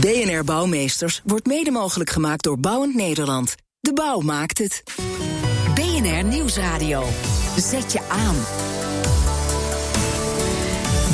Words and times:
BNR 0.00 0.44
Bouwmeesters 0.44 1.20
wordt 1.24 1.46
mede 1.46 1.70
mogelijk 1.70 2.10
gemaakt 2.10 2.42
door 2.42 2.58
Bouwend 2.58 2.94
Nederland. 2.94 3.54
De 3.80 3.92
bouw 3.92 4.20
maakt 4.20 4.58
het. 4.58 4.82
BNR 5.74 6.24
Nieuwsradio. 6.24 7.04
Zet 7.56 7.92
je 7.92 8.00
aan. 8.08 8.36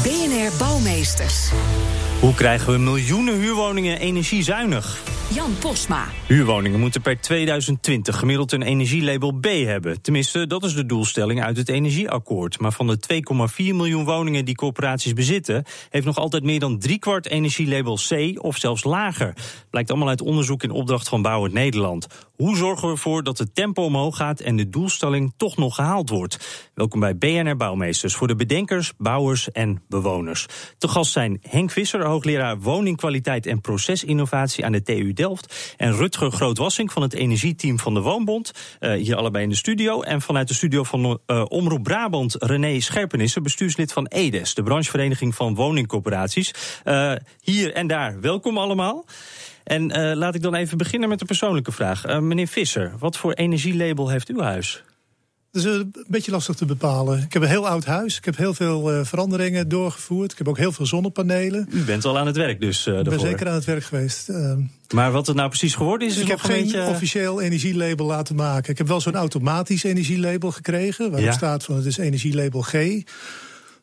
BNR 0.02 0.56
Bouwmeesters. 0.59 1.51
Hoe 2.20 2.34
krijgen 2.34 2.73
we 2.73 2.78
miljoenen 2.78 3.34
huurwoningen 3.34 3.98
energiezuinig? 3.98 5.14
Jan 5.28 5.59
Posma. 5.60 6.09
Huurwoningen 6.27 6.80
moeten 6.80 7.01
per 7.01 7.20
2020 7.20 8.19
gemiddeld 8.19 8.52
een 8.52 8.62
energielabel 8.62 9.33
B 9.33 9.45
hebben. 9.45 10.02
Tenminste, 10.02 10.47
dat 10.47 10.64
is 10.64 10.74
de 10.74 10.87
doelstelling 10.87 11.42
uit 11.42 11.56
het 11.56 11.69
energieakkoord. 11.69 12.59
Maar 12.60 12.73
van 12.73 12.87
de 12.87 12.98
2,4 13.14 13.56
miljoen 13.56 14.05
woningen 14.05 14.45
die 14.45 14.55
corporaties 14.55 15.12
bezitten... 15.12 15.64
heeft 15.91 16.06
nog 16.06 16.16
altijd 16.16 16.42
meer 16.42 16.60
dan 16.60 16.78
driekwart 16.78 17.27
energielabel 17.27 17.98
C 18.09 18.38
of 18.45 18.56
zelfs 18.56 18.84
lager. 18.84 19.34
Blijkt 19.70 19.91
allemaal 19.91 20.09
uit 20.09 20.20
onderzoek 20.20 20.62
in 20.62 20.70
opdracht 20.70 21.09
van 21.09 21.23
Bouwend 21.23 21.55
Nederland. 21.55 22.06
Hoe 22.45 22.56
zorgen 22.56 22.87
we 22.87 22.95
ervoor 22.95 23.23
dat 23.23 23.39
het 23.39 23.55
tempo 23.55 23.83
omhoog 23.83 24.17
gaat... 24.17 24.41
en 24.41 24.56
de 24.56 24.69
doelstelling 24.69 25.33
toch 25.37 25.56
nog 25.56 25.75
gehaald 25.75 26.09
wordt? 26.09 26.69
Welkom 26.75 27.00
bij 27.00 27.17
BNR 27.17 27.56
Bouwmeesters 27.56 28.14
voor 28.14 28.27
de 28.27 28.34
bedenkers, 28.34 28.92
bouwers 28.98 29.53
en 29.53 29.83
bewoners. 29.89 30.47
Te 30.78 30.89
gast 30.89 31.12
zijn 31.12 31.39
Henk 31.48 31.70
Visser, 31.70 32.05
hoogleraar 32.05 32.59
woningkwaliteit 32.59 33.47
en 33.47 33.61
procesinnovatie 33.61 34.65
aan 34.65 34.72
de 34.72 34.83
TU 34.83 35.12
Delft. 35.12 35.75
En 35.77 35.97
Rutger 35.97 36.31
Grootwassing 36.31 36.92
van 36.92 37.03
het 37.03 37.15
energieteam 37.15 37.78
van 37.78 37.95
de 37.95 38.00
Woonbond. 38.00 38.53
Uh, 38.81 38.92
hier 38.92 39.17
allebei 39.17 39.45
in 39.45 39.50
de 39.50 39.56
studio. 39.56 40.03
En 40.03 40.20
vanuit 40.20 40.48
de 40.48 40.55
studio 40.55 40.83
van 40.83 41.20
uh, 41.27 41.45
Omroep 41.48 41.83
Brabant, 41.83 42.34
René 42.39 42.81
Scherpenissen, 42.81 43.42
bestuurslid 43.42 43.92
van 43.92 44.06
EDES, 44.06 44.55
de 44.55 44.62
branchevereniging 44.62 45.34
van 45.34 45.55
woningcorporaties. 45.55 46.55
Uh, 46.84 47.12
hier 47.41 47.72
en 47.72 47.87
daar, 47.87 48.20
welkom 48.20 48.59
allemaal. 48.59 49.05
En 49.65 50.15
laat 50.17 50.34
ik 50.34 50.43
dan 50.43 50.55
even 50.55 50.79
beginnen 50.79 51.09
met 51.09 51.20
een 51.20 51.27
persoonlijke 51.27 51.73
vraag. 51.73 52.20
meneer 52.20 52.48
Visser, 52.48 52.93
wat 52.98 53.17
voor 53.17 53.33
energielabel 53.33 54.09
heeft 54.09 54.29
uw 54.29 54.41
huis? 54.41 54.83
Dat 55.55 55.65
is 55.65 55.71
een 55.71 55.95
beetje 56.09 56.31
lastig 56.31 56.55
te 56.55 56.65
bepalen. 56.65 57.23
Ik 57.23 57.33
heb 57.33 57.43
een 57.43 57.48
heel 57.48 57.69
oud 57.69 57.84
huis. 57.84 58.17
Ik 58.17 58.25
heb 58.25 58.37
heel 58.37 58.55
veel 58.55 58.95
uh, 58.95 59.05
veranderingen 59.05 59.69
doorgevoerd. 59.69 60.33
Ik 60.33 60.39
heb 60.39 60.48
ook 60.48 60.59
heel 60.59 60.73
veel 60.73 60.87
zonnepanelen. 60.87 61.69
U 61.71 61.83
bent 61.83 62.05
al 62.05 62.19
aan 62.19 62.27
het 62.27 62.37
werk 62.37 62.61
dus 62.61 62.87
uh, 62.87 62.98
Ik 62.98 63.05
ben 63.05 63.21
zeker 63.21 63.48
aan 63.48 63.55
het 63.55 63.65
werk 63.65 63.84
geweest. 63.84 64.29
Uh, 64.29 64.53
maar 64.95 65.12
wat 65.12 65.27
het 65.27 65.37
nou 65.37 65.48
precies 65.48 65.75
geworden 65.75 66.09
is... 66.09 66.17
is 66.17 66.23
ik 66.23 66.28
heb 66.28 66.41
geen 66.41 66.62
beetje... 66.62 66.87
officieel 66.87 67.41
energielabel 67.41 68.06
laten 68.06 68.37
maken. 68.37 68.71
Ik 68.71 68.78
heb 68.78 68.87
wel 68.87 69.01
zo'n 69.01 69.15
automatisch 69.15 69.84
energielabel 69.84 70.51
gekregen. 70.51 71.11
Waarop 71.11 71.28
ja. 71.28 71.34
staat 71.34 71.65
van 71.65 71.77
het 71.77 71.84
is 71.84 71.99
energielabel 71.99 72.61
G. 72.61 72.73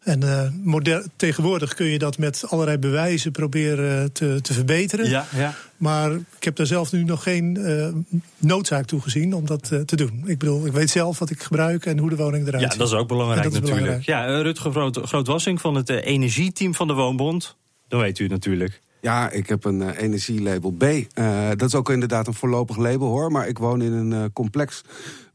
En 0.01 0.23
uh, 0.23 0.47
modern, 0.63 1.11
tegenwoordig 1.15 1.73
kun 1.73 1.85
je 1.85 1.99
dat 1.99 2.17
met 2.17 2.43
allerlei 2.47 2.77
bewijzen 2.77 3.31
proberen 3.31 4.11
te, 4.11 4.39
te 4.41 4.53
verbeteren. 4.53 5.09
Ja, 5.09 5.25
ja. 5.35 5.53
Maar 5.77 6.11
ik 6.11 6.43
heb 6.43 6.55
daar 6.55 6.65
zelf 6.65 6.91
nu 6.91 7.03
nog 7.03 7.23
geen 7.23 7.57
uh, 7.59 7.87
noodzaak 8.37 8.85
toe 8.85 9.01
gezien 9.01 9.33
om 9.33 9.45
dat 9.45 9.69
uh, 9.73 9.79
te 9.79 9.95
doen. 9.95 10.23
Ik 10.25 10.37
bedoel, 10.37 10.65
ik 10.65 10.71
weet 10.71 10.89
zelf 10.89 11.19
wat 11.19 11.29
ik 11.29 11.41
gebruik 11.41 11.85
en 11.85 11.97
hoe 11.97 12.09
de 12.09 12.15
woning 12.15 12.47
eruit 12.47 12.63
ziet. 12.63 12.71
Ja, 12.71 12.77
dat 12.77 12.87
is 12.87 12.93
ook 12.93 13.07
belangrijk 13.07 13.43
dat 13.43 13.51
natuurlijk. 13.51 13.81
Belangrijk. 13.81 14.05
Ja, 14.05 14.41
Rutger 14.41 14.71
Groot, 14.71 14.99
Grootwassing 15.03 15.61
van 15.61 15.75
het 15.75 15.89
energieteam 15.89 16.75
van 16.75 16.87
de 16.87 16.93
Woonbond. 16.93 17.55
Dan 17.87 17.99
weet 17.99 18.19
u 18.19 18.27
natuurlijk. 18.27 18.81
Ja, 19.01 19.29
ik 19.29 19.47
heb 19.47 19.65
een 19.65 19.81
uh, 19.81 19.97
energielabel 19.97 20.71
B. 20.71 20.83
Uh, 20.83 21.49
dat 21.49 21.67
is 21.67 21.75
ook 21.75 21.89
inderdaad 21.89 22.27
een 22.27 22.33
voorlopig 22.33 22.77
label 22.77 23.07
hoor. 23.07 23.31
Maar 23.31 23.47
ik 23.47 23.57
woon 23.57 23.81
in 23.81 23.93
een 23.93 24.11
uh, 24.11 24.23
complex 24.33 24.83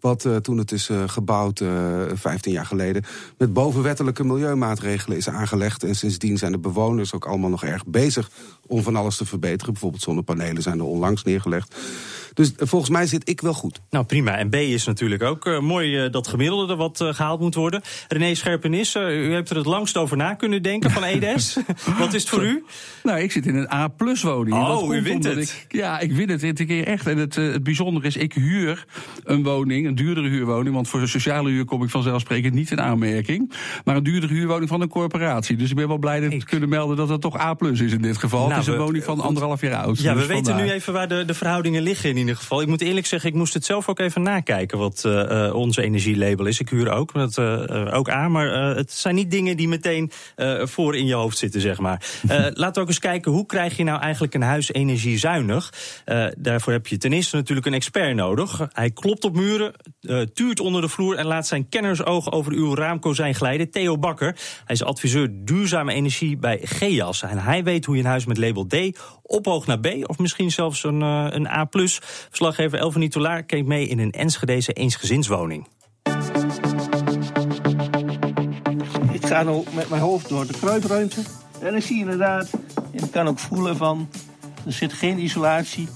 wat 0.01 0.29
toen 0.43 0.59
het 0.59 0.73
is 0.73 0.91
gebouwd, 1.07 1.61
uh, 1.61 2.03
15 2.15 2.53
jaar 2.53 2.67
geleden, 2.67 3.05
met 3.39 3.53
bovenwettelijke 3.53 4.25
milieumaatregelen 4.25 5.17
is 5.17 5.29
aangelegd. 5.29 5.83
En 5.83 5.95
sindsdien 5.95 6.39
zijn 6.39 6.53
de 6.53 6.59
bewoners 6.59 7.15
ook 7.15 7.25
allemaal 7.27 7.51
nog 7.51 7.65
erg 7.65 7.87
bezig 7.87 8.31
om 8.67 8.83
van 8.83 8.97
alles 8.97 9.17
te 9.17 9.27
verbeteren. 9.27 9.73
Bijvoorbeeld 9.73 10.03
zonnepanelen 10.03 10.63
zijn 10.63 10.79
er 10.79 10.85
onlangs 10.85 11.23
neergelegd. 11.23 11.77
Dus 12.37 12.53
volgens 12.57 12.91
mij 12.91 13.07
zit 13.07 13.29
ik 13.29 13.41
wel 13.41 13.53
goed. 13.53 13.81
Nou 13.91 14.05
prima. 14.05 14.37
En 14.37 14.49
B 14.49 14.55
is 14.55 14.85
natuurlijk 14.85 15.23
ook 15.23 15.47
uh, 15.47 15.61
mooi 15.61 16.05
uh, 16.05 16.13
dat 16.13 16.29
gemiddelde 16.29 16.73
er 16.73 16.79
wat 16.79 17.01
uh, 17.01 17.15
gehaald 17.15 17.41
moet 17.41 17.55
worden. 17.55 17.83
René 18.09 18.35
Scherpenis, 18.35 18.95
u 18.95 19.33
hebt 19.33 19.51
er 19.51 19.57
het 19.57 19.67
langst 19.67 19.97
over 19.97 20.17
na 20.17 20.35
kunnen 20.35 20.63
denken 20.63 20.91
van 20.91 21.05
EDES. 21.05 21.57
wat 21.99 22.15
is 22.15 22.21
het 22.21 22.31
voor 22.31 22.45
u? 22.45 22.65
Nou, 23.03 23.21
ik 23.21 23.33
zit 23.33 23.47
in 23.47 23.55
een 23.55 23.73
A-plus 23.73 24.23
woning. 24.23 24.57
Oh, 24.57 24.95
u 24.95 25.03
wint 25.03 25.25
het. 25.25 25.39
Ik, 25.39 25.67
ja, 25.69 25.99
ik 25.99 26.13
win 26.13 26.29
het 26.29 26.41
dit 26.41 26.65
keer 26.65 26.87
echt. 26.87 27.07
En 27.07 27.19
het, 27.19 27.35
het 27.35 27.63
bijzondere 27.63 28.07
is, 28.07 28.17
ik 28.17 28.33
huur 28.33 28.87
een 29.25 29.43
woning, 29.43 29.87
een 29.87 29.95
duurdere 29.95 30.29
huurwoning. 30.29 30.75
Want 30.75 30.89
voor 30.89 31.01
een 31.01 31.09
sociale 31.09 31.51
huur 31.51 31.65
kom 31.65 31.83
ik 31.83 31.91
vanzelfsprekend 31.91 32.55
niet 32.55 32.71
in 32.71 32.81
aanmerking. 32.81 33.53
Maar 33.85 33.97
een 33.97 34.03
duurdere 34.03 34.35
huurwoning 34.35 34.69
van 34.69 34.81
een 34.81 34.89
corporatie. 34.89 35.57
Dus 35.57 35.71
ik 35.71 35.77
ben 35.77 35.89
wel 35.89 35.99
blij 35.99 36.21
dat 36.21 36.33
we 36.33 36.45
kunnen 36.45 36.69
melden 36.69 36.97
dat 36.97 37.09
het 37.09 37.21
toch 37.21 37.39
A-plus 37.39 37.81
is 37.81 37.93
in 37.93 38.03
dit 38.03 38.17
geval. 38.17 38.41
Nou, 38.41 38.53
het 38.53 38.61
is 38.61 38.67
een 38.67 38.73
we, 38.73 38.83
woning 38.83 39.05
van 39.05 39.21
anderhalf 39.21 39.61
jaar 39.61 39.75
oud. 39.75 39.99
Ja, 39.99 40.13
dus 40.13 40.23
we 40.23 40.29
weten 40.29 40.45
vandaar. 40.45 40.67
nu 40.67 40.73
even 40.73 40.93
waar 40.93 41.09
de, 41.09 41.25
de 41.25 41.35
verhoudingen 41.35 41.83
liggen 41.83 42.17
in 42.17 42.26
ieder 42.27 42.41
geval. 42.43 42.61
Ik 42.61 42.69
moet 42.69 42.81
eerlijk 42.81 43.07
zeggen, 43.07 43.29
ik 43.29 43.35
moest 43.35 43.55
het 43.55 43.65
zelf 43.65 43.89
ook 43.89 43.99
even 43.99 44.23
nakijken 44.23 44.79
wat 44.79 45.03
uh, 45.07 45.55
onze 45.55 45.83
energielabel 45.83 46.47
is. 46.47 46.61
Ik 46.61 46.69
huur 46.69 46.91
ook, 46.91 47.13
dat, 47.13 47.39
uh, 47.39 47.95
ook 47.95 48.11
aan, 48.11 48.31
maar 48.33 48.71
uh, 48.71 48.77
het 48.77 48.93
zijn 48.93 49.15
niet 49.15 49.31
dingen 49.31 49.57
die 49.57 49.69
meteen 49.69 50.11
voor 50.63 50.97
in 50.97 51.07
je 51.07 51.15
hoofd 51.15 51.39
zitten, 51.39 51.61
zeg 51.61 51.79
maar. 51.79 52.03
laten 52.55 52.75
we 52.75 52.81
ook 52.81 52.89
eens 52.89 52.99
kijken, 52.99 53.33
hoe 53.33 53.47
krijg 53.47 53.77
je 53.77 53.85
nou 53.85 54.01
eigenlijk 54.01 54.35
een 54.35 54.43
huis 54.43 54.73
energiezuinig? 54.73 55.73
daarvoor 56.39 56.73
heb 56.73 56.87
je 56.87 56.97
ten 56.97 57.13
eerste 57.13 57.37
natuurlijk 57.37 57.67
een 57.67 57.75
expert 57.75 58.15
nodig. 58.15 58.69
Hij 58.73 58.91
klopt 58.91 59.25
op 59.25 59.37
muren, 59.37 59.73
tuurt 60.35 60.61
onder 60.61 60.81
de 60.81 60.89
vloer 60.89 61.17
en 61.17 61.27
laat 61.27 61.47
zijn 61.47 61.69
kennersoog 61.69 62.33
over 62.33 62.53
uw 62.53 62.75
raamkozijn 62.75 63.35
glijden. 63.35 63.71
Theo 63.71 63.99
Bakker, 63.99 64.37
hij 64.65 64.75
is 64.75 64.83
adviseur 64.83 65.29
duurzame 65.33 65.93
energie 65.93 66.37
bij 66.37 66.61
GEAS. 66.63 67.23
En 67.23 67.39
hij 67.39 67.65
weet 67.65 67.85
hoe 67.85 67.97
je 67.97 68.03
een 68.03 68.09
huis 68.09 68.27
met 68.27 68.39
label 68.39 68.67
D 68.67 68.77
ophoog 69.23 69.67
naar 69.67 69.81
B 69.81 69.87
of 70.03 70.19
misschien 70.19 70.51
zelfs 70.51 70.85
een, 70.85 71.01
een 71.01 71.47
A+. 71.47 71.69
Verslaggever 72.29 72.79
Elvenie 72.79 73.09
Toulaar 73.09 73.43
keek 73.43 73.67
mee 73.67 73.87
in 73.89 73.99
een 73.99 74.11
Enschedeze 74.11 74.73
eensgezinswoning. 74.73 75.67
Ik 79.13 79.27
ga 79.27 79.43
nu 79.43 79.63
met 79.75 79.89
mijn 79.89 80.03
hoofd 80.03 80.29
door 80.29 80.47
de 80.47 80.53
kruipruimte. 80.61 81.21
En 81.61 81.75
ik 81.75 81.83
zie 81.83 81.99
inderdaad, 81.99 82.51
en 82.93 83.05
ik 83.05 83.11
kan 83.11 83.29
ook 83.29 83.39
voelen 83.39 83.77
van, 83.77 84.09
er 84.67 84.73
zit 84.73 84.93
geen 84.93 85.19
isolatie. 85.19 85.89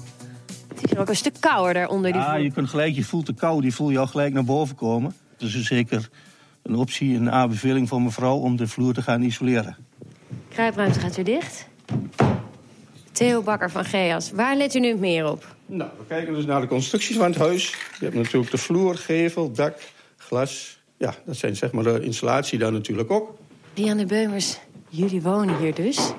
Het 0.69 0.93
is 0.93 0.99
ook 0.99 1.09
een 1.09 1.17
stuk 1.17 1.37
kouder 1.41 1.89
onder 1.89 2.13
die 2.13 2.21
Ja, 2.21 2.35
je 2.35 2.53
kunt 2.53 2.69
gelijk, 2.69 2.95
je 2.95 3.05
voelt 3.05 3.27
de 3.27 3.35
kou, 3.35 3.61
die 3.61 3.75
voel 3.75 3.91
je 3.91 3.99
al 3.99 4.07
gelijk 4.07 4.33
naar 4.33 4.45
boven 4.45 4.77
komen. 4.77 5.15
Dus 5.37 5.55
is 5.55 5.67
zeker 5.67 6.09
een 6.63 6.75
optie, 6.75 7.17
een 7.17 7.31
aanbeveling 7.31 7.89
van 7.89 8.03
mevrouw 8.03 8.37
om 8.37 8.57
de 8.57 8.67
vloer 8.67 8.95
te 8.95 9.03
gaan 9.03 9.23
isoleren. 9.23 9.77
Kruipruimte 10.49 11.01
gaat 11.01 11.17
weer 11.17 11.25
dicht. 11.25 11.69
Theo 13.13 13.43
Bakker 13.43 13.71
van 13.71 13.85
GEAS, 13.85 14.31
waar 14.31 14.57
let 14.57 14.75
u 14.75 14.81
nu 14.81 14.95
meer 14.95 15.31
op? 15.31 15.57
Nou, 15.73 15.91
we 15.99 16.05
kijken 16.09 16.35
dus 16.35 16.45
naar 16.45 16.61
de 16.61 16.67
constructies 16.67 17.17
van 17.17 17.27
het 17.27 17.37
huis. 17.39 17.71
Je 17.99 18.05
hebt 18.05 18.15
natuurlijk 18.15 18.51
de 18.51 18.59
vloer, 18.59 18.97
gevel, 18.97 19.53
dak, 19.53 19.79
glas. 20.17 20.81
Ja, 20.97 21.15
dat 21.25 21.37
zijn 21.37 21.57
zeg 21.57 21.73
maar 21.73 21.85
de 21.85 22.01
installatie 22.03 22.59
daar 22.59 22.73
natuurlijk 22.73 23.11
ook. 23.11 23.35
Lianne 23.75 24.07
Beumers, 24.07 24.59
jullie 24.89 25.23
wonen 25.23 25.59
hier 25.59 25.75
dus. 25.75 26.13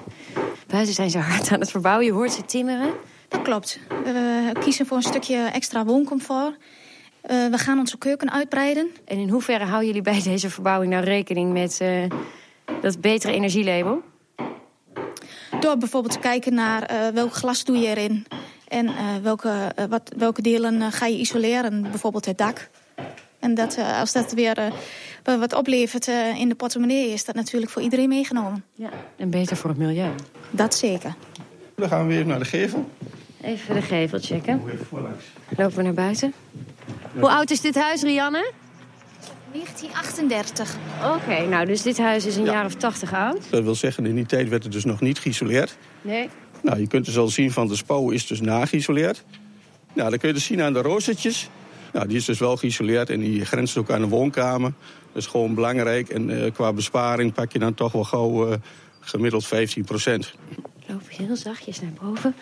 Buiten 0.67 0.93
zijn 0.93 1.09
ze 1.09 1.17
hard 1.17 1.51
aan 1.51 1.59
het 1.59 1.71
verbouwen. 1.71 2.05
Je 2.05 2.11
hoort 2.11 2.31
ze 2.31 2.45
timmeren. 2.45 2.93
Dat 3.27 3.41
klopt. 3.41 3.79
We 4.03 4.51
kiezen 4.59 4.85
voor 4.85 4.97
een 4.97 5.03
stukje 5.03 5.37
extra 5.37 5.85
wooncomfort. 5.85 6.55
Uh, 7.31 7.47
we 7.47 7.57
gaan 7.57 7.79
onze 7.79 7.97
keuken 7.97 8.31
uitbreiden. 8.31 8.91
En 9.05 9.17
in 9.17 9.29
hoeverre 9.29 9.65
houden 9.65 9.87
jullie 9.87 10.01
bij 10.01 10.21
deze 10.21 10.49
verbouwing 10.49 10.91
nou 10.91 11.03
rekening 11.03 11.53
met 11.53 11.79
uh, 11.81 12.03
dat 12.81 13.01
betere 13.01 13.33
energielabel? 13.33 14.01
Door 15.59 15.77
bijvoorbeeld 15.77 16.13
te 16.13 16.19
kijken 16.19 16.53
naar 16.53 16.91
uh, 16.91 17.07
welk 17.07 17.33
glas 17.33 17.63
doe 17.63 17.77
je 17.77 17.87
erin. 17.87 18.25
En 18.71 18.85
uh, 18.85 18.93
welke, 19.21 19.71
uh, 19.79 19.85
wat, 19.85 20.13
welke 20.17 20.41
delen 20.41 20.75
uh, 20.75 20.87
ga 20.89 21.05
je 21.05 21.17
isoleren, 21.17 21.81
bijvoorbeeld 21.81 22.25
het 22.25 22.37
dak. 22.37 22.69
En 23.39 23.53
dat, 23.53 23.77
als 23.99 24.11
dat 24.11 24.31
weer 24.31 24.73
wat 25.23 25.53
oplevert 25.53 26.07
in 26.37 26.49
de 26.49 26.55
portemonnee, 26.55 27.09
is 27.09 27.25
dat 27.25 27.35
natuurlijk 27.35 27.71
voor 27.71 27.81
iedereen 27.81 28.09
meegenomen. 28.09 28.63
Ja, 28.73 28.89
en 29.17 29.29
beter 29.29 29.57
voor 29.57 29.69
het 29.69 29.79
milieu. 29.79 30.09
Dat 30.49 30.75
zeker. 30.75 31.15
Dan 31.75 31.89
gaan 31.89 32.07
we 32.07 32.13
weer 32.13 32.25
naar 32.25 32.39
de 32.39 32.45
gevel. 32.45 32.89
Even 33.41 33.75
de 33.75 33.81
gevel 33.81 34.19
checken. 34.19 34.61
Lopen 35.57 35.75
we 35.75 35.81
naar 35.81 35.93
buiten. 35.93 36.33
Hoe 37.19 37.29
oud 37.29 37.51
is 37.51 37.61
dit 37.61 37.75
huis, 37.75 38.01
Rianne? 38.01 38.51
1938. 39.51 40.77
Oké, 41.03 41.13
okay, 41.13 41.45
nou, 41.45 41.65
dus 41.65 41.81
dit 41.81 41.97
huis 41.97 42.25
is 42.25 42.35
een 42.35 42.45
ja. 42.45 42.51
jaar 42.51 42.65
of 42.65 42.75
80 42.75 43.13
oud. 43.13 43.49
Dat 43.49 43.63
wil 43.63 43.75
zeggen, 43.75 44.05
in 44.05 44.15
die 44.15 44.25
tijd 44.25 44.49
werd 44.49 44.63
het 44.63 44.71
dus 44.71 44.85
nog 44.85 45.01
niet 45.01 45.19
geïsoleerd. 45.19 45.77
Nee. 46.01 46.29
Nou, 46.61 46.79
je 46.79 46.87
kunt 46.87 47.05
dus 47.05 47.17
al 47.17 47.27
zien 47.27 47.51
van 47.51 47.67
de 47.67 47.75
spo 47.75 48.09
is 48.09 48.27
dus 48.27 48.41
nageïsoleerd. 48.41 49.23
Nou, 49.93 50.09
dan 50.09 50.19
kun 50.19 50.27
je 50.27 50.33
dus 50.33 50.45
zien 50.45 50.61
aan 50.61 50.73
de 50.73 50.81
roostertjes. 50.81 51.49
Nou, 51.93 52.07
die 52.07 52.17
is 52.17 52.25
dus 52.25 52.39
wel 52.39 52.57
geïsoleerd 52.57 53.09
en 53.09 53.19
die 53.19 53.45
grenst 53.45 53.77
ook 53.77 53.91
aan 53.91 54.01
de 54.01 54.07
woonkamer. 54.07 54.73
Dat 55.13 55.21
is 55.21 55.27
gewoon 55.27 55.53
belangrijk. 55.53 56.09
En 56.09 56.29
uh, 56.29 56.51
qua 56.53 56.73
besparing 56.73 57.33
pak 57.33 57.51
je 57.51 57.59
dan 57.59 57.73
toch 57.73 57.91
wel 57.91 58.03
gauw 58.03 58.51
uh, 58.51 58.55
gemiddeld 58.99 59.45
15 59.45 59.83
procent. 59.83 60.33
Ik 60.49 60.87
loop 60.87 61.09
heel 61.09 61.35
zachtjes 61.35 61.81
naar 61.81 61.93
boven. 62.01 62.35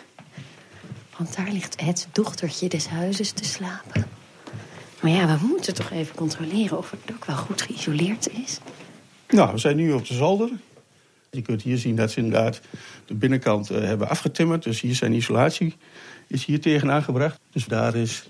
Want 1.16 1.36
daar 1.36 1.48
ligt 1.52 1.80
het 1.80 2.08
dochtertje 2.12 2.68
des 2.68 2.86
huizes 2.86 3.30
te 3.30 3.44
slapen. 3.44 4.06
Maar 5.00 5.10
ja, 5.10 5.38
we 5.38 5.46
moeten 5.46 5.74
toch 5.74 5.90
even 5.90 6.14
controleren 6.14 6.78
of 6.78 6.90
het 6.90 7.14
ook 7.14 7.24
wel 7.24 7.36
goed 7.36 7.62
geïsoleerd 7.62 8.28
is. 8.32 8.58
Nou, 9.28 9.52
we 9.52 9.58
zijn 9.58 9.76
nu 9.76 9.92
op 9.92 10.06
de 10.06 10.14
zolder. 10.14 10.50
Je 11.30 11.42
kunt 11.42 11.62
hier 11.62 11.78
zien 11.78 11.96
dat 11.96 12.10
ze 12.10 12.18
inderdaad 12.18 12.60
de 13.06 13.14
binnenkant 13.14 13.70
uh, 13.70 13.78
hebben 13.78 14.08
afgetimmerd. 14.08 14.62
Dus 14.62 14.80
hier 14.80 14.94
zijn 14.94 15.12
isolatie 15.12 15.76
is 16.26 16.44
hier 16.44 16.60
tegenaan 16.60 17.02
gebracht. 17.02 17.40
Dus 17.50 17.64
daar 17.64 17.94
is 17.94 18.28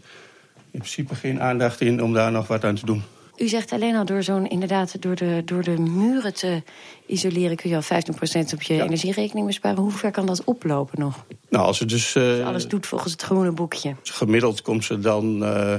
in 0.70 0.79
principe 0.79 1.14
geen 1.14 1.41
aandacht 1.41 1.81
in 1.81 2.02
om 2.02 2.12
daar 2.12 2.32
nog 2.32 2.47
wat 2.47 2.64
aan 2.64 2.75
te 2.75 2.87
doen. 2.87 3.02
U 3.37 3.49
zegt 3.49 3.73
alleen 3.73 3.97
al 3.97 4.05
door 4.05 4.23
zo'n 4.23 4.49
inderdaad 4.49 5.02
door 5.02 5.14
de, 5.14 5.43
door 5.44 5.62
de 5.62 5.79
muren 5.79 6.35
te 6.35 6.62
isoleren 7.06 7.56
kun 7.56 7.70
je 7.70 7.76
al 7.76 7.82
15% 7.82 8.55
op 8.55 8.62
je 8.62 8.75
ja. 8.75 8.85
energierekening 8.85 9.47
besparen. 9.47 9.79
Hoe 9.79 9.91
ver 9.91 10.11
kan 10.11 10.26
dat 10.26 10.44
oplopen 10.44 11.00
nog? 11.00 11.25
Nou, 11.49 11.64
als 11.64 11.79
het 11.79 11.88
dus. 11.88 12.14
Uh, 12.14 12.31
als 12.31 12.41
alles 12.41 12.69
doet 12.69 12.87
volgens 12.87 13.12
het 13.12 13.23
groene 13.23 13.52
boekje. 13.52 13.94
Gemiddeld 14.02 14.62
komt 14.62 14.85
ze 14.85 14.99
dan 14.99 15.43
uh, 15.43 15.75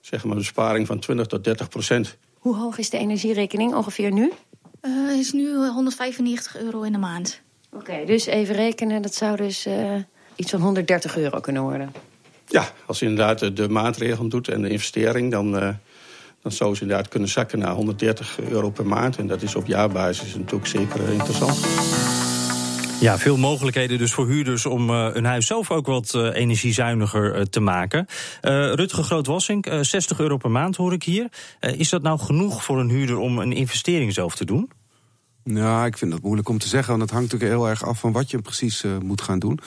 zeg 0.00 0.24
maar 0.24 0.32
een 0.32 0.38
besparing 0.38 0.86
van 0.86 0.98
20 0.98 1.26
tot 1.26 1.44
30 1.44 1.68
procent. 1.68 2.16
Hoe 2.38 2.56
hoog 2.56 2.78
is 2.78 2.90
de 2.90 2.98
energierekening 2.98 3.74
ongeveer 3.74 4.12
nu? 4.12 4.32
Uh, 4.82 5.18
is 5.18 5.32
nu 5.32 5.54
195 5.54 6.56
euro 6.56 6.82
in 6.82 6.92
de 6.92 6.98
maand. 6.98 7.40
Oké, 7.72 7.90
okay, 7.90 8.04
dus 8.04 8.26
even 8.26 8.54
rekenen, 8.54 9.02
dat 9.02 9.14
zou 9.14 9.36
dus 9.36 9.66
uh, 9.66 9.94
iets 10.36 10.50
van 10.50 10.60
130 10.60 11.16
euro 11.16 11.40
kunnen 11.40 11.62
worden. 11.62 11.92
Ja, 12.46 12.68
als 12.86 12.98
je 12.98 13.06
inderdaad 13.06 13.56
de 13.56 13.68
maatregelen 13.68 14.28
doet 14.28 14.48
en 14.48 14.62
de 14.62 14.68
investering, 14.68 15.30
dan, 15.30 15.54
uh, 15.54 15.68
dan 16.42 16.52
zou 16.52 16.74
ze 16.74 16.82
inderdaad 16.82 17.08
kunnen 17.08 17.28
zakken 17.28 17.58
naar 17.58 17.74
130 17.74 18.40
euro 18.40 18.70
per 18.70 18.86
maand. 18.86 19.16
En 19.16 19.26
dat 19.26 19.42
is 19.42 19.54
op 19.54 19.66
jaarbasis 19.66 20.34
natuurlijk 20.34 20.66
zeker 20.66 21.08
interessant. 21.08 21.58
Ja, 23.00 23.18
veel 23.18 23.36
mogelijkheden 23.36 23.98
dus 23.98 24.12
voor 24.12 24.26
huurders 24.26 24.66
om 24.66 24.90
uh, 24.90 25.12
hun 25.12 25.24
huis 25.24 25.46
zelf 25.46 25.70
ook 25.70 25.86
wat 25.86 26.12
uh, 26.14 26.34
energiezuiniger 26.34 27.36
uh, 27.36 27.42
te 27.42 27.60
maken. 27.60 28.06
Rutger 28.40 29.04
Groot-Wassink, 29.04 29.68
60 29.80 30.20
euro 30.20 30.36
per 30.36 30.50
maand 30.50 30.76
hoor 30.76 30.92
ik 30.92 31.02
hier. 31.02 31.28
is 31.60 31.88
dat 31.88 32.02
nou 32.02 32.18
genoeg 32.18 32.64
voor 32.64 32.80
een 32.80 32.88
huurder 32.88 33.18
om 33.18 33.38
een 33.38 33.52
investering 33.52 34.12
zelf 34.12 34.34
te 34.34 34.44
doen? 34.44 34.70
Nou, 35.44 35.86
ik 35.86 35.98
vind 35.98 36.10
dat 36.10 36.22
moeilijk 36.22 36.48
om 36.48 36.58
te 36.58 36.68
zeggen. 36.68 36.88
Want 36.88 37.02
het 37.02 37.10
hangt 37.10 37.32
natuurlijk 37.32 37.60
heel 37.60 37.68
erg 37.68 37.84
af 37.84 37.98
van 37.98 38.12
wat 38.12 38.30
je 38.30 38.38
precies 38.38 38.84
moet 39.02 39.22
gaan 39.22 39.38
doen. 39.38 39.58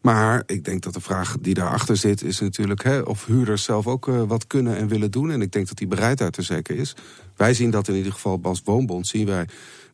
Maar 0.00 0.42
ik 0.46 0.64
denk 0.64 0.82
dat 0.82 0.94
de 0.94 1.00
vraag 1.00 1.36
die 1.40 1.54
daarachter 1.54 1.96
zit, 1.96 2.22
is 2.22 2.40
natuurlijk 2.40 2.82
hè, 2.82 3.00
of 3.00 3.24
huurders 3.26 3.62
zelf 3.62 3.86
ook 3.86 4.06
wat 4.06 4.46
kunnen 4.46 4.76
en 4.76 4.88
willen 4.88 5.10
doen. 5.10 5.30
En 5.30 5.42
ik 5.42 5.52
denk 5.52 5.68
dat 5.68 5.78
die 5.78 5.86
bereidheid 5.86 6.36
er 6.36 6.44
zeker 6.44 6.76
is. 6.76 6.96
Wij 7.36 7.54
zien 7.54 7.70
dat 7.70 7.88
in 7.88 7.94
ieder 7.94 8.12
geval 8.12 8.40
als 8.42 8.62
Woonbond, 8.64 9.06
zien 9.06 9.26
wij 9.26 9.46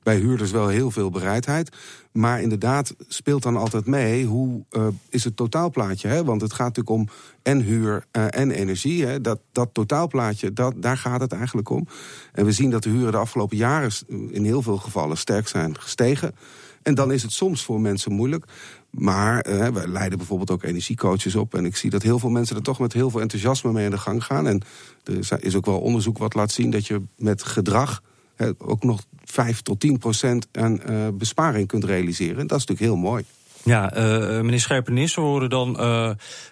bij 0.06 0.17
huurders 0.17 0.50
wel 0.50 0.69
heel 0.69 0.91
veel 0.91 1.11
bereidheid. 1.11 1.76
Maar 2.12 2.41
inderdaad 2.41 2.94
speelt 3.08 3.43
dan 3.43 3.56
altijd 3.56 3.87
mee 3.87 4.25
hoe 4.25 4.64
uh, 4.70 4.87
is 5.08 5.25
het 5.25 5.37
totaalplaatje. 5.37 6.08
Hè? 6.08 6.25
Want 6.25 6.41
het 6.41 6.53
gaat 6.53 6.76
natuurlijk 6.76 6.97
om 6.97 7.08
en 7.43 7.61
huur 7.61 8.06
uh, 8.12 8.25
en 8.31 8.50
energie. 8.50 9.05
Hè? 9.05 9.20
Dat, 9.20 9.38
dat 9.53 9.69
totaalplaatje, 9.73 10.53
dat, 10.53 10.75
daar 10.76 10.97
gaat 10.97 11.20
het 11.20 11.32
eigenlijk 11.32 11.69
om. 11.69 11.87
En 12.32 12.44
we 12.44 12.53
zien 12.53 12.70
dat 12.70 12.82
de 12.82 12.91
huren 12.91 13.12
de 13.12 13.19
afgelopen 13.19 13.56
jaren 13.56 13.91
in 14.31 14.44
heel 14.44 14.62
veel 14.62 14.76
gevallen 14.76 15.17
sterk 15.17 15.49
zijn 15.49 15.81
gestegen. 15.81 16.35
En 16.82 16.94
dan 16.94 17.12
is 17.12 17.23
het 17.23 17.32
soms 17.32 17.64
voor 17.64 17.81
mensen 17.81 18.12
moeilijk. 18.12 18.44
Maar 18.91 19.47
uh, 19.49 19.69
we 19.69 19.88
leiden 19.88 20.19
bijvoorbeeld 20.19 20.50
ook 20.50 20.62
energiecoaches 20.62 21.35
op. 21.35 21.55
En 21.55 21.64
ik 21.64 21.76
zie 21.76 21.91
dat 21.91 22.03
heel 22.03 22.19
veel 22.19 22.31
mensen 22.31 22.56
er 22.56 22.62
toch 22.62 22.79
met 22.79 22.93
heel 22.93 23.11
veel 23.11 23.20
enthousiasme 23.20 23.73
mee 23.73 23.85
aan 23.85 23.91
de 23.91 23.99
gang 23.99 24.25
gaan. 24.25 24.47
En 24.47 24.62
er 25.05 25.44
is 25.44 25.56
ook 25.56 25.67
wel 25.67 25.81
onderzoek 25.81 26.19
wat 26.19 26.35
laat 26.35 26.50
zien 26.50 26.70
dat 26.70 26.87
je 26.87 27.03
met 27.17 27.43
gedrag 27.43 28.03
ook 28.59 28.83
nog 28.83 29.05
5 29.25 29.62
tot 29.62 29.81
10 29.81 29.99
procent 29.99 30.49
aan 30.53 30.81
uh, 30.91 31.09
besparing 31.12 31.69
kunt 31.69 31.85
realiseren. 31.85 32.47
Dat 32.47 32.59
is 32.59 32.67
natuurlijk 32.67 32.81
heel 32.81 33.11
mooi. 33.11 33.25
Ja, 33.62 33.97
uh, 33.97 34.41
meneer 34.41 34.61
Scherpenis, 34.61 35.15
we 35.15 35.21
horen 35.21 35.50
dan. 35.50 35.73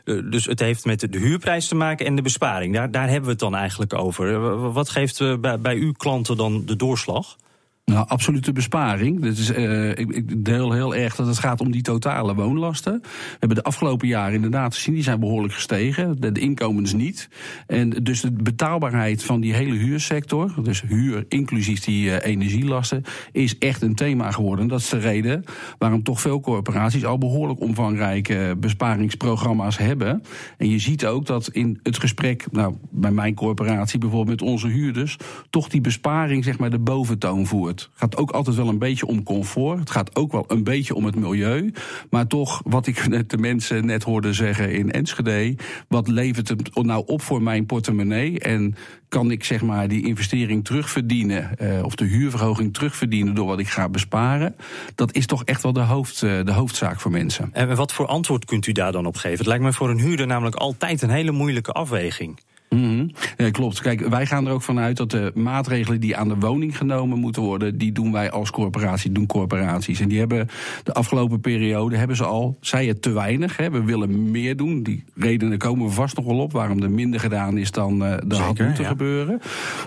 Dus 0.05 0.45
het 0.45 0.61
heeft 0.61 0.85
met 0.85 1.01
de 1.01 1.19
huurprijs 1.19 1.69
te 1.69 1.75
maken 1.75 2.07
en 2.07 2.17
de 2.17 2.23
besparing. 2.23 2.75
Daar, 2.75 2.91
daar 2.91 3.09
hebben 3.09 3.25
we 3.25 3.31
het 3.31 3.39
dan 3.39 3.55
eigenlijk 3.55 3.95
over. 3.95 4.73
Wat 4.73 4.89
geeft 4.89 5.41
bij 5.41 5.77
uw 5.77 5.93
klanten 5.93 6.37
dan 6.37 6.65
de 6.67 6.77
doorslag? 6.77 7.37
Nou, 7.85 8.09
absolute 8.09 8.53
besparing. 8.53 9.23
Dat 9.23 9.37
is, 9.37 9.51
uh, 9.51 9.89
ik, 9.89 10.11
ik, 10.11 10.45
deel 10.45 10.73
heel 10.73 10.95
erg 10.95 11.17
dat 11.17 11.27
het 11.27 11.39
gaat 11.39 11.61
om 11.61 11.71
die 11.71 11.83
totale 11.83 12.35
woonlasten. 12.35 13.01
We 13.03 13.37
hebben 13.39 13.57
de 13.57 13.63
afgelopen 13.63 14.09
jaren 14.09 14.35
inderdaad 14.35 14.75
gezien, 14.75 14.95
die 14.95 15.03
zijn 15.03 15.21
behoorlijk 15.21 15.55
gestegen. 15.55 16.21
De, 16.21 16.33
de, 16.33 16.41
inkomens 16.41 16.93
niet. 16.93 17.29
En 17.67 17.91
dus 17.91 18.21
de 18.21 18.33
betaalbaarheid 18.33 19.25
van 19.25 19.41
die 19.41 19.55
hele 19.55 19.75
huursector, 19.75 20.55
dus 20.63 20.83
huur 20.83 21.25
inclusief 21.29 21.81
die 21.81 22.07
uh, 22.07 22.17
energielasten, 22.23 23.03
is 23.33 23.59
echt 23.59 23.83
een 23.83 23.95
thema 23.95 24.31
geworden. 24.31 24.69
Dat 24.69 24.81
is 24.81 24.89
de 24.89 24.99
reden 24.99 25.45
waarom 25.79 26.03
toch 26.03 26.21
veel 26.21 26.41
corporaties 26.41 27.05
al 27.05 27.19
behoorlijk 27.19 27.61
omvangrijke 27.61 28.57
besparingsprogramma's 28.59 29.79
hebben. 29.79 30.23
En 30.59 30.71
je 30.71 30.79
ziet 30.79 31.07
ook 31.07 31.27
dat 31.27 31.49
in 31.49 31.81
het 31.83 31.99
gesprek, 31.99 32.47
nou, 32.51 32.75
bij 32.91 33.11
mijn 33.13 33.35
corporatie 33.35 33.99
bijvoorbeeld 33.99 34.41
met 34.41 34.51
onze 34.51 34.69
huurders, 34.69 35.17
toch 35.51 35.69
die 35.69 35.81
besparing 35.81 36.45
zeg 36.45 36.59
maar 36.59 36.71
de 36.71 36.79
boventoon 36.79 37.47
voert. 37.47 37.74
Het 37.81 37.91
gaat 37.95 38.17
ook 38.17 38.31
altijd 38.31 38.57
wel 38.57 38.69
een 38.69 38.79
beetje 38.79 39.07
om 39.07 39.23
comfort. 39.23 39.79
Het 39.79 39.91
gaat 39.91 40.17
ook 40.17 40.33
wel 40.33 40.45
een 40.49 40.65
beetje 40.65 40.95
om 40.95 41.05
het 41.05 41.15
milieu. 41.15 41.73
Maar 42.11 42.27
toch, 42.27 42.63
wat 42.65 42.87
ik 42.87 43.09
net 43.09 43.31
de 43.31 43.39
mensen 43.39 43.87
net 43.87 44.03
hoorde 44.03 44.33
zeggen 44.33 44.73
in 44.73 44.93
Enschede. 44.93 45.57
Wat 45.89 46.09
levert 46.09 46.49
het 46.49 46.83
nou 46.83 47.03
op 47.07 47.23
voor 47.23 47.43
mijn 47.43 47.67
portemonnee? 47.67 48.41
En 48.41 48.75
kan 49.09 49.31
ik 49.31 49.45
zeg 49.45 49.63
maar 49.63 49.89
die 49.89 50.07
investering 50.07 50.65
terugverdienen? 50.65 51.51
Uh, 51.63 51.85
of 51.85 51.95
de 51.95 52.05
huurverhoging 52.05 52.75
terugverdienen 52.75 53.35
door 53.35 53.47
wat 53.47 53.59
ik 53.59 53.69
ga 53.69 53.89
besparen? 53.89 54.57
Dat 54.95 55.15
is 55.15 55.27
toch 55.27 55.45
echt 55.45 55.63
wel 55.63 55.73
de, 55.73 55.81
hoofd, 55.81 56.23
uh, 56.23 56.45
de 56.45 56.53
hoofdzaak 56.53 57.01
voor 57.01 57.11
mensen. 57.11 57.49
En 57.53 57.77
wat 57.77 57.93
voor 57.93 58.07
antwoord 58.07 58.45
kunt 58.45 58.67
u 58.67 58.73
daar 58.73 58.93
dan 58.93 59.07
op 59.07 59.17
geven? 59.17 59.39
Het 59.39 59.47
lijkt 59.47 59.65
me 59.65 59.73
voor 59.73 59.91
een 59.91 60.01
huurder 60.01 60.27
namelijk 60.27 60.57
altijd 60.57 61.03
een 61.03 61.11
hele 61.11 61.33
moeilijke 61.33 61.73
afweging. 61.73 62.39
Mm 62.75 63.11
-hmm. 63.37 63.51
klopt. 63.51 63.81
Kijk, 63.81 64.09
wij 64.09 64.27
gaan 64.27 64.47
er 64.47 64.53
ook 64.53 64.63
vanuit 64.63 64.97
dat 64.97 65.11
de 65.11 65.33
maatregelen 65.35 66.01
die 66.01 66.17
aan 66.17 66.29
de 66.29 66.37
woning 66.39 66.77
genomen 66.77 67.19
moeten 67.19 67.43
worden, 67.43 67.79
die 67.79 67.93
doen 67.93 68.13
wij 68.13 68.31
als 68.31 68.51
corporatie, 68.51 69.13
doen 69.13 69.27
corporaties. 69.27 70.01
En 70.01 70.09
die 70.09 70.19
hebben 70.19 70.49
de 70.83 70.93
afgelopen 70.93 71.41
periode 71.41 71.97
hebben 71.97 72.17
ze 72.17 72.25
al, 72.25 72.57
zij 72.61 72.87
het 72.87 73.03
te 73.03 73.13
weinig. 73.13 73.57
Hè. 73.57 73.71
We 73.71 73.85
willen 73.85 74.31
meer 74.31 74.57
doen. 74.57 74.83
Die 74.83 75.05
redenen 75.15 75.59
komen 75.59 75.87
we 75.87 75.93
vast 75.93 76.17
nog 76.17 76.25
wel 76.25 76.39
op 76.39 76.53
waarom 76.53 76.83
er 76.83 76.91
minder 76.91 77.21
gedaan 77.21 77.59
is 77.59 77.71
dan 77.71 78.03
uh, 78.03 78.11
er 78.11 78.37
had 78.37 78.59
moeten 78.59 78.83
ja. 78.83 78.89
gebeuren. 78.89 79.41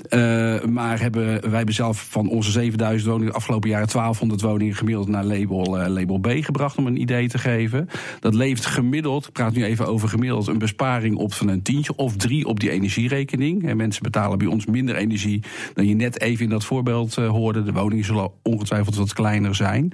Uh, 0.10 0.64
maar 0.64 1.00
hebben, 1.00 1.42
wij 1.42 1.58
hebben 1.58 1.76
zelf 1.76 2.08
van 2.10 2.30
onze 2.30 2.52
7000 2.52 3.10
woningen 3.10 3.32
de 3.32 3.38
afgelopen 3.38 3.70
jaren 3.70 3.88
1200 3.88 4.42
woningen 4.42 4.76
gemiddeld 4.76 5.08
naar 5.08 5.24
label, 5.24 5.82
uh, 5.82 5.88
label 5.88 6.18
B 6.18 6.28
gebracht 6.28 6.78
om 6.78 6.88
een 6.88 7.02
idee 7.02 7.28
te 7.28 7.38
geven. 7.38 7.90
Dat 8.20 8.34
levert 8.34 8.66
gemiddeld, 8.66 9.28
ik 9.28 9.32
praat 9.32 9.54
nu 9.54 9.64
even 9.64 9.88
over 9.88 10.10
gemiddeld, 10.10 10.48
een 10.48 10.58
besparing 10.58 11.16
op 11.16 11.34
van 11.34 11.48
een 11.48 11.62
tientje 11.62 11.96
of 11.96 12.16
drie 12.16 12.46
op 12.46 12.60
die 12.60 12.72
energierekening. 12.78 13.68
En 13.68 13.78
mensen 13.78 14.04
betalen 14.04 14.38
bij 14.38 14.48
ons 14.48 14.66
minder 14.66 14.96
energie 14.96 15.44
dan 15.74 15.88
je 15.88 15.96
net 15.96 16.22
even 16.22 16.44
in 16.44 16.50
dat 16.50 16.66
voorbeeld 16.66 17.18
uh, 17.18 17.30
hoorde. 17.30 17.64
De 17.64 17.72
woningen 17.72 18.06
zullen 18.06 18.32
ongetwijfeld 18.44 18.96
wat 18.96 19.14
kleiner 19.14 19.56
zijn. 19.56 19.94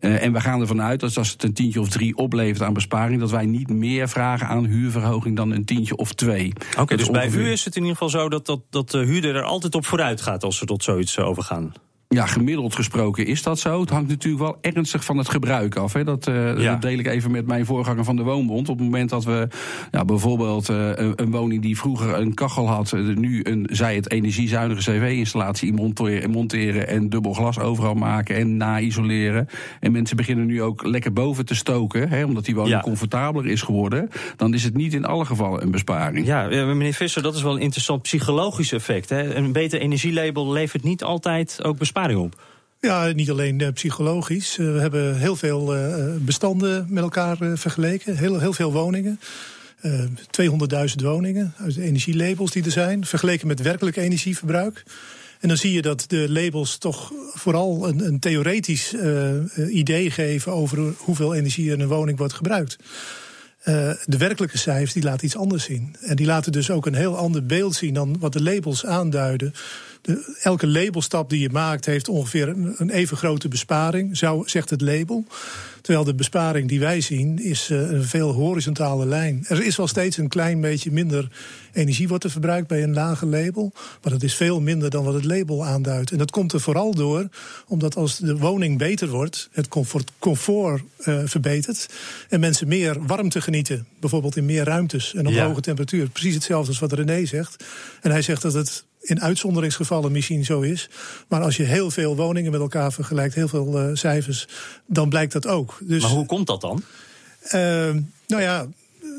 Uh, 0.00 0.22
en 0.22 0.32
we 0.32 0.40
gaan 0.40 0.60
ervan 0.60 0.82
uit 0.82 1.00
dat 1.00 1.16
als 1.16 1.30
het 1.30 1.42
een 1.42 1.52
tientje 1.52 1.80
of 1.80 1.88
drie 1.88 2.16
oplevert 2.16 2.62
aan 2.62 2.72
besparing, 2.72 3.20
dat 3.20 3.30
wij 3.30 3.46
niet 3.46 3.68
meer 3.68 4.08
vragen 4.08 4.46
aan 4.46 4.64
huurverhoging 4.64 5.36
dan 5.36 5.50
een 5.50 5.64
tientje 5.64 5.96
of 5.96 6.12
twee. 6.12 6.52
Oké, 6.70 6.80
okay, 6.80 6.96
dus 6.96 7.08
ongeveer... 7.08 7.30
bij 7.30 7.48
u 7.48 7.50
is 7.50 7.64
het 7.64 7.76
in 7.76 7.82
ieder 7.82 7.96
geval 7.96 8.20
zo 8.20 8.28
dat, 8.28 8.46
dat, 8.46 8.60
dat 8.70 8.90
de 8.90 8.98
huurder 8.98 9.36
er 9.36 9.42
altijd 9.42 9.74
op 9.74 9.86
vooruit 9.86 10.20
gaat 10.20 10.44
als 10.44 10.56
ze 10.56 10.64
tot 10.64 10.82
zoiets 10.82 11.18
overgaan. 11.18 11.72
Ja, 12.14 12.26
gemiddeld 12.26 12.74
gesproken 12.74 13.26
is 13.26 13.42
dat 13.42 13.58
zo. 13.58 13.80
Het 13.80 13.90
hangt 13.90 14.08
natuurlijk 14.08 14.42
wel 14.42 14.58
ernstig 14.60 15.04
van 15.04 15.18
het 15.18 15.28
gebruik 15.28 15.76
af. 15.76 15.92
Hè. 15.92 16.04
Dat, 16.04 16.28
uh, 16.28 16.58
ja. 16.58 16.72
dat 16.72 16.82
deel 16.82 16.98
ik 16.98 17.06
even 17.06 17.30
met 17.30 17.46
mijn 17.46 17.66
voorganger 17.66 18.04
van 18.04 18.16
de 18.16 18.22
Woonbond. 18.22 18.68
Op 18.68 18.76
het 18.76 18.84
moment 18.84 19.10
dat 19.10 19.24
we 19.24 19.48
ja, 19.90 20.04
bijvoorbeeld 20.04 20.70
uh, 20.70 20.90
een, 20.96 21.30
woning 21.30 21.62
die 21.62 21.78
vroeger 21.78 22.18
een 22.18 22.34
kachel 22.34 22.68
had... 22.68 22.92
Uh, 22.92 23.16
nu 23.16 23.40
een, 23.42 23.66
zij 23.72 23.94
het 23.94 24.10
energiezuinige 24.10 24.80
cv-installatie 24.80 25.72
monteren, 25.72 26.30
monteren... 26.30 26.88
en 26.88 27.08
dubbel 27.08 27.32
glas 27.32 27.58
overal 27.58 27.94
maken 27.94 28.36
en 28.36 28.56
na-isoleren. 28.56 29.48
En 29.80 29.92
mensen 29.92 30.16
beginnen 30.16 30.46
nu 30.46 30.62
ook 30.62 30.86
lekker 30.86 31.12
boven 31.12 31.44
te 31.44 31.54
stoken... 31.54 32.08
Hè, 32.08 32.24
omdat 32.24 32.44
die 32.44 32.54
woning 32.54 32.74
ja. 32.74 32.80
comfortabeler 32.80 33.50
is 33.50 33.62
geworden... 33.62 34.08
dan 34.36 34.54
is 34.54 34.64
het 34.64 34.76
niet 34.76 34.94
in 34.94 35.04
alle 35.04 35.24
gevallen 35.24 35.62
een 35.62 35.70
besparing. 35.70 36.26
Ja, 36.26 36.46
meneer 36.48 36.92
Visser, 36.94 37.22
dat 37.22 37.34
is 37.34 37.42
wel 37.42 37.54
een 37.54 37.62
interessant 37.62 38.02
psychologisch 38.02 38.72
effect. 38.72 39.08
Hè. 39.08 39.34
Een 39.34 39.52
beter 39.52 39.80
energielabel 39.80 40.52
levert 40.52 40.84
niet 40.84 41.04
altijd 41.04 41.60
ook 41.62 41.78
besparing 41.78 41.98
Ja, 42.80 43.06
niet 43.06 43.30
alleen 43.30 43.58
uh, 43.58 43.68
psychologisch. 43.68 44.58
Uh, 44.58 44.72
we 44.72 44.80
hebben 44.80 45.18
heel 45.18 45.36
veel 45.36 45.76
uh, 45.76 46.14
bestanden 46.18 46.86
met 46.88 47.02
elkaar 47.02 47.36
vergeleken. 47.54 48.16
Heel, 48.16 48.38
heel 48.38 48.52
veel 48.52 48.72
woningen. 48.72 49.20
200.000 49.82 49.90
woningen 51.02 51.54
uit 51.56 51.74
de 51.74 51.82
energielabels 51.82 52.50
die 52.50 52.64
er 52.64 52.70
zijn. 52.70 53.04
Vergeleken 53.04 53.46
met 53.46 53.62
werkelijk 53.62 53.96
energieverbruik. 53.96 54.82
En 55.40 55.48
dan 55.48 55.56
zie 55.56 55.72
je 55.72 55.82
dat 55.82 56.04
de 56.08 56.30
labels 56.30 56.78
toch 56.78 57.12
vooral 57.32 57.88
een, 57.88 58.06
een 58.06 58.18
theoretisch 58.18 58.94
idee 59.68 60.10
geven 60.10 60.52
over 60.52 60.94
hoeveel 60.98 61.34
energie 61.34 61.70
in 61.70 61.80
een 61.80 61.88
woning 61.88 62.18
wordt 62.18 62.32
gebruikt. 62.32 62.76
De 64.04 64.16
werkelijke 64.18 64.58
cijfers 64.58 64.92
die 64.92 65.02
laten 65.02 65.26
iets 65.26 65.36
anders 65.36 65.64
zien. 65.64 65.96
En 66.00 66.16
die 66.16 66.26
laten 66.26 66.52
dus 66.52 66.70
ook 66.70 66.86
een 66.86 66.94
heel 66.94 67.16
ander 67.16 67.46
beeld 67.46 67.74
zien 67.74 67.94
dan 67.94 68.18
wat 68.18 68.32
de 68.32 68.42
labels 68.42 68.86
aanduiden. 68.86 69.54
De, 70.02 70.36
elke 70.42 70.66
labelstap 70.66 71.30
die 71.30 71.40
je 71.40 71.50
maakt 71.50 71.86
heeft 71.86 72.08
ongeveer 72.08 72.48
een, 72.48 72.74
een 72.76 72.90
even 72.90 73.16
grote 73.16 73.48
besparing, 73.48 74.16
zou, 74.16 74.48
zegt 74.48 74.70
het 74.70 74.80
label. 74.80 75.26
Terwijl 75.80 76.04
de 76.04 76.14
besparing 76.14 76.68
die 76.68 76.80
wij 76.80 77.00
zien 77.00 77.38
is 77.38 77.70
uh, 77.70 77.90
een 77.90 78.04
veel 78.04 78.32
horizontale 78.32 79.06
lijn. 79.06 79.44
Er 79.48 79.64
is 79.64 79.76
wel 79.76 79.86
steeds 79.86 80.16
een 80.16 80.28
klein 80.28 80.60
beetje 80.60 80.92
minder 80.92 81.28
energie 81.72 82.08
wordt 82.08 82.24
er 82.24 82.30
verbruikt 82.30 82.68
bij 82.68 82.82
een 82.82 82.92
lage 82.92 83.26
label. 83.26 83.72
Maar 83.74 84.12
dat 84.12 84.22
is 84.22 84.34
veel 84.34 84.60
minder 84.60 84.90
dan 84.90 85.04
wat 85.04 85.14
het 85.14 85.24
label 85.24 85.64
aanduidt. 85.64 86.10
En 86.10 86.18
dat 86.18 86.30
komt 86.30 86.52
er 86.52 86.60
vooral 86.60 86.94
door 86.94 87.28
omdat 87.66 87.96
als 87.96 88.18
de 88.18 88.36
woning 88.36 88.78
beter 88.78 89.08
wordt, 89.08 89.48
het 89.52 89.68
comfort, 89.68 90.10
comfort 90.18 90.82
uh, 91.04 91.20
verbetert. 91.24 91.88
En 92.28 92.40
mensen 92.40 92.68
meer 92.68 93.06
warmte 93.06 93.40
genieten. 93.40 93.86
Bijvoorbeeld 94.00 94.36
in 94.36 94.44
meer 94.44 94.64
ruimtes 94.64 95.14
en 95.14 95.26
op 95.26 95.32
ja. 95.32 95.46
hoge 95.46 95.60
temperatuur. 95.60 96.08
Precies 96.08 96.34
hetzelfde 96.34 96.68
als 96.68 96.78
wat 96.78 96.92
René 96.92 97.26
zegt. 97.26 97.64
En 98.00 98.10
hij 98.10 98.22
zegt 98.22 98.42
dat 98.42 98.52
het 98.52 98.84
in 99.00 99.20
uitzonderingsgevallen 99.20 100.12
misschien 100.12 100.44
zo 100.44 100.60
is. 100.60 100.88
Maar 101.28 101.42
als 101.42 101.56
je 101.56 101.62
heel 101.62 101.90
veel 101.90 102.16
woningen 102.16 102.50
met 102.50 102.60
elkaar 102.60 102.92
vergelijkt, 102.92 103.34
heel 103.34 103.48
veel 103.48 103.88
uh, 103.88 103.96
cijfers, 103.96 104.48
dan 104.86 105.08
blijkt 105.08 105.32
dat 105.32 105.46
ook. 105.46 105.78
Dus, 105.80 106.02
maar 106.02 106.10
hoe 106.10 106.26
komt 106.26 106.46
dat 106.46 106.60
dan? 106.60 106.82
Uh, 107.44 107.52
nou 108.26 108.42
ja, 108.42 108.66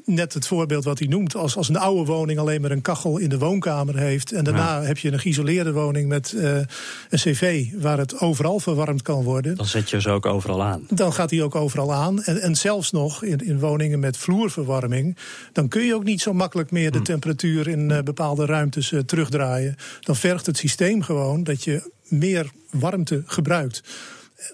net 0.05 0.33
het 0.33 0.47
voorbeeld 0.47 0.83
wat 0.83 0.99
hij 0.99 1.07
noemt. 1.07 1.35
Als, 1.35 1.55
als 1.55 1.69
een 1.69 1.77
oude 1.77 2.11
woning 2.11 2.39
alleen 2.39 2.61
maar 2.61 2.71
een 2.71 2.81
kachel 2.81 3.17
in 3.17 3.29
de 3.29 3.37
woonkamer 3.37 3.97
heeft. 3.97 4.31
En 4.31 4.43
daarna 4.43 4.81
ja. 4.81 4.85
heb 4.85 4.97
je 4.97 5.11
een 5.11 5.19
geïsoleerde 5.19 5.71
woning 5.71 6.07
met 6.07 6.33
uh, 6.35 6.55
een 6.55 6.67
cv 7.09 7.65
waar 7.77 7.97
het 7.97 8.19
overal 8.19 8.59
verwarmd 8.59 9.01
kan 9.01 9.23
worden. 9.23 9.55
Dan 9.55 9.65
zet 9.65 9.89
je 9.89 10.01
ze 10.01 10.09
ook 10.09 10.25
overal 10.25 10.63
aan. 10.63 10.85
Dan 10.89 11.13
gaat 11.13 11.29
hij 11.29 11.41
ook 11.41 11.55
overal 11.55 11.93
aan. 11.93 12.23
En, 12.23 12.41
en 12.41 12.55
zelfs 12.55 12.91
nog 12.91 13.23
in, 13.23 13.37
in 13.37 13.59
woningen 13.59 13.99
met 13.99 14.17
vloerverwarming. 14.17 15.17
Dan 15.53 15.67
kun 15.67 15.81
je 15.81 15.95
ook 15.95 16.03
niet 16.03 16.21
zo 16.21 16.33
makkelijk 16.33 16.71
meer 16.71 16.91
de 16.91 16.97
hm. 16.97 17.03
temperatuur 17.03 17.67
in 17.67 17.89
uh, 17.89 17.99
bepaalde 17.99 18.45
ruimtes 18.45 18.91
uh, 18.91 18.99
terugdraaien. 18.99 19.75
Dan 19.99 20.15
vergt 20.15 20.45
het 20.45 20.57
systeem 20.57 21.01
gewoon 21.01 21.43
dat 21.43 21.63
je 21.63 21.91
meer 22.07 22.51
warmte 22.69 23.23
gebruikt. 23.25 23.83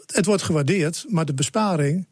Het 0.06 0.26
wordt 0.26 0.44
gewaardeerd, 0.44 1.06
maar 1.08 1.26
de 1.26 1.34
besparing 1.34 2.08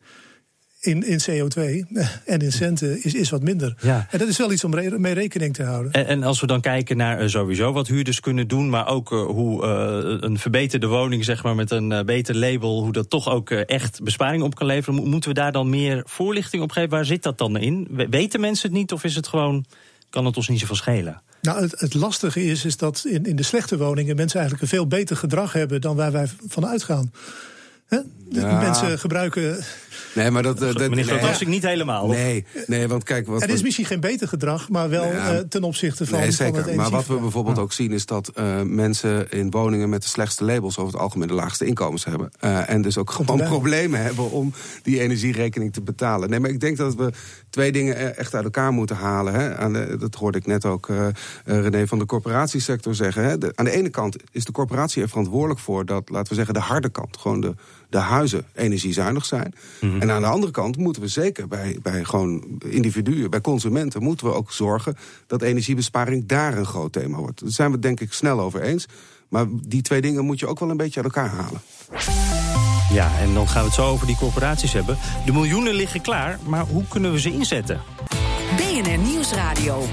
in, 0.85 1.03
in 1.03 1.19
CO2 1.29 1.61
en 2.25 2.39
in 2.39 2.51
centen 2.51 3.03
is, 3.03 3.13
is 3.13 3.29
wat 3.29 3.43
minder. 3.43 3.75
Ja. 3.81 4.07
En 4.09 4.19
dat 4.19 4.27
is 4.27 4.37
wel 4.37 4.51
iets 4.51 4.63
om 4.63 4.75
re 4.75 4.99
mee 4.99 5.13
rekening 5.13 5.53
te 5.53 5.63
houden. 5.63 5.91
En, 5.91 6.07
en, 6.07 6.23
als 6.23 6.41
we 6.41 6.47
dan 6.47 6.61
kijken 6.61 6.97
naar 6.97 7.21
uh, 7.21 7.27
sowieso 7.27 7.71
wat 7.71 7.87
huurders 7.87 8.19
kunnen 8.19 8.47
doen, 8.47 8.69
maar 8.69 8.87
ook 8.87 9.11
uh, 9.11 9.25
hoe 9.25 9.63
uh, 9.63 10.17
een 10.19 10.39
verbeterde 10.39 10.87
woning, 10.87 11.25
zeg 11.25 11.43
maar, 11.43 11.55
met 11.55 11.71
een 11.71 12.05
beter 12.05 12.35
label, 12.35 12.81
hoe 12.81 12.91
dat 12.91 13.09
toch 13.09 13.29
ook 13.29 13.51
echt 13.51 14.03
besparing 14.03 14.43
op 14.43 14.55
kan 14.55 14.67
leveren, 14.67 15.09
moeten 15.09 15.29
we 15.29 15.35
daar 15.35 15.51
dan 15.51 15.69
meer 15.69 16.03
voorlichting 16.05 16.63
op 16.63 16.71
geven? 16.71 16.89
Waar 16.89 17.05
zit 17.05 17.23
dat 17.23 17.37
dan 17.37 17.57
in? 17.57 17.87
Weten 18.09 18.39
mensen 18.39 18.69
het 18.69 18.77
niet 18.77 18.91
of 18.91 19.03
is 19.03 19.15
het 19.15 19.27
gewoon, 19.27 19.65
kan 20.09 20.25
het 20.25 20.37
ons 20.37 20.47
niet 20.47 20.59
zoveel 20.59 20.75
schelen? 20.75 21.21
Nou, 21.41 21.61
het, 21.61 21.79
het, 21.79 21.93
lastige 21.93 22.45
is, 22.45 22.65
is 22.65 22.77
dat 22.77 23.05
in, 23.07 23.25
in 23.25 23.35
de 23.35 23.43
slechte 23.43 23.77
woningen 23.77 24.15
mensen 24.15 24.39
eigenlijk 24.39 24.71
een 24.71 24.77
veel 24.77 24.87
beter 24.87 25.15
gedrag 25.15 25.53
hebben 25.53 25.81
dan 25.81 25.95
waar 25.95 26.11
wij 26.11 26.27
van 26.47 26.65
uitgaan. 26.65 27.11
He? 27.85 27.99
Ja. 28.29 28.59
Mensen 28.59 28.99
gebruiken. 28.99 29.57
Nee, 30.15 30.31
maar 30.31 30.43
dat. 30.43 30.59
dat 30.59 30.77
Meneer 30.77 31.03
Groot, 31.03 31.21
nee, 31.21 31.31
ik 31.39 31.47
niet 31.47 31.63
helemaal. 31.63 32.07
Nee, 32.07 32.45
nee, 32.65 32.87
want 32.87 33.03
kijk. 33.03 33.27
Wat 33.27 33.41
er 33.41 33.49
is 33.49 33.61
misschien 33.61 33.85
geen 33.85 33.99
beter 33.99 34.27
gedrag, 34.27 34.69
maar 34.69 34.89
wel 34.89 35.05
ja, 35.05 35.33
uh, 35.33 35.39
ten 35.39 35.63
opzichte 35.63 36.05
van. 36.05 36.19
Nee, 36.19 36.31
zeker. 36.31 36.63
Van 36.63 36.75
maar 36.75 36.89
wat 36.89 37.07
we 37.07 37.19
bijvoorbeeld 37.19 37.59
ook 37.59 37.73
zien 37.73 37.91
is 37.91 38.05
dat 38.05 38.31
uh, 38.35 38.61
mensen 38.61 39.31
in 39.31 39.51
woningen 39.51 39.89
met 39.89 40.01
de 40.01 40.07
slechtste 40.07 40.43
labels 40.43 40.77
over 40.77 40.93
het 40.93 41.01
algemeen 41.01 41.27
de 41.27 41.33
laagste 41.33 41.65
inkomens 41.65 42.05
hebben. 42.05 42.31
Uh, 42.41 42.69
en 42.69 42.81
dus 42.81 42.97
ook 42.97 43.11
gewoon 43.11 43.43
problemen 43.43 44.01
hebben 44.01 44.31
om 44.31 44.53
die 44.83 44.99
energierekening 44.99 45.73
te 45.73 45.81
betalen. 45.81 46.29
Nee, 46.29 46.39
maar 46.39 46.49
ik 46.49 46.59
denk 46.59 46.77
dat 46.77 46.95
we 46.95 47.11
twee 47.49 47.71
dingen 47.71 48.17
echt 48.17 48.33
uit 48.33 48.43
elkaar 48.43 48.71
moeten 48.71 48.95
halen. 48.95 49.33
Hè. 49.33 49.55
Aan 49.55 49.73
de, 49.73 49.95
dat 49.99 50.15
hoorde 50.15 50.37
ik 50.37 50.45
net 50.45 50.65
ook 50.65 50.89
René 51.45 51.87
van 51.87 51.99
de 51.99 52.05
corporatiesector 52.05 52.95
zeggen. 52.95 53.23
Hè. 53.23 53.37
De, 53.37 53.51
aan 53.55 53.65
de 53.65 53.71
ene 53.71 53.89
kant 53.89 54.17
is 54.31 54.45
de 54.45 54.51
corporatie 54.51 55.01
er 55.01 55.09
verantwoordelijk 55.09 55.59
voor 55.59 55.85
dat, 55.85 56.09
laten 56.09 56.29
we 56.29 56.35
zeggen, 56.35 56.53
de 56.53 56.59
harde 56.59 56.89
kant, 56.89 57.17
gewoon 57.17 57.41
de 57.41 57.55
de 57.89 57.97
huizen 57.97 58.45
energiezuinig 58.53 59.25
zijn. 59.25 59.53
Mm 59.81 59.89
-hmm. 59.89 60.01
En 60.01 60.11
aan 60.11 60.21
de 60.21 60.27
andere 60.27 60.51
kant 60.51 60.77
moeten 60.77 61.01
we 61.01 61.07
zeker 61.07 61.47
bij, 61.47 61.79
bij 61.81 62.03
gewoon 62.03 62.43
individuen, 62.65 63.29
bij 63.29 63.41
consumenten, 63.41 64.03
moeten 64.03 64.27
we 64.27 64.33
ook 64.33 64.51
zorgen 64.51 64.95
dat 65.27 65.41
energiebesparing 65.41 66.25
daar 66.25 66.57
een 66.57 66.65
groot 66.65 66.91
thema 66.91 67.17
wordt. 67.17 67.39
Daar 67.39 67.51
zijn 67.51 67.67
we 67.67 67.73
het 67.73 67.83
denk 67.83 67.99
ik 67.99 68.13
snel 68.13 68.39
over 68.39 68.61
eens. 68.61 68.85
Maar 69.29 69.45
die 69.49 69.81
twee 69.81 70.01
dingen 70.01 70.25
moet 70.25 70.39
je 70.39 70.47
ook 70.47 70.59
wel 70.59 70.69
een 70.69 70.77
beetje 70.77 71.03
uit 71.03 71.15
elkaar 71.15 71.29
halen. 71.29 71.61
Ja, 72.91 73.11
en 73.19 73.33
dan 73.33 73.47
gaan 73.47 73.61
we 73.61 73.67
het 73.67 73.75
zo 73.75 73.87
over 73.87 74.07
die 74.07 74.15
corporaties 74.15 74.73
hebben. 74.73 74.97
De 75.25 75.31
miljoenen 75.31 75.73
liggen 75.73 76.01
klaar, 76.01 76.39
maar 76.47 76.65
hoe 76.65 76.83
kunnen 76.87 77.11
we 77.11 77.19
ze 77.19 77.31
inzetten? 77.31 77.81
BNR 78.55 78.97
Nieuwsradio. 78.97 79.83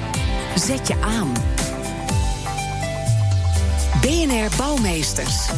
Zet 0.56 0.88
je 0.88 1.00
aan. 1.00 1.32
BNR 4.00 4.56
Bouwmeesters. 4.56 5.50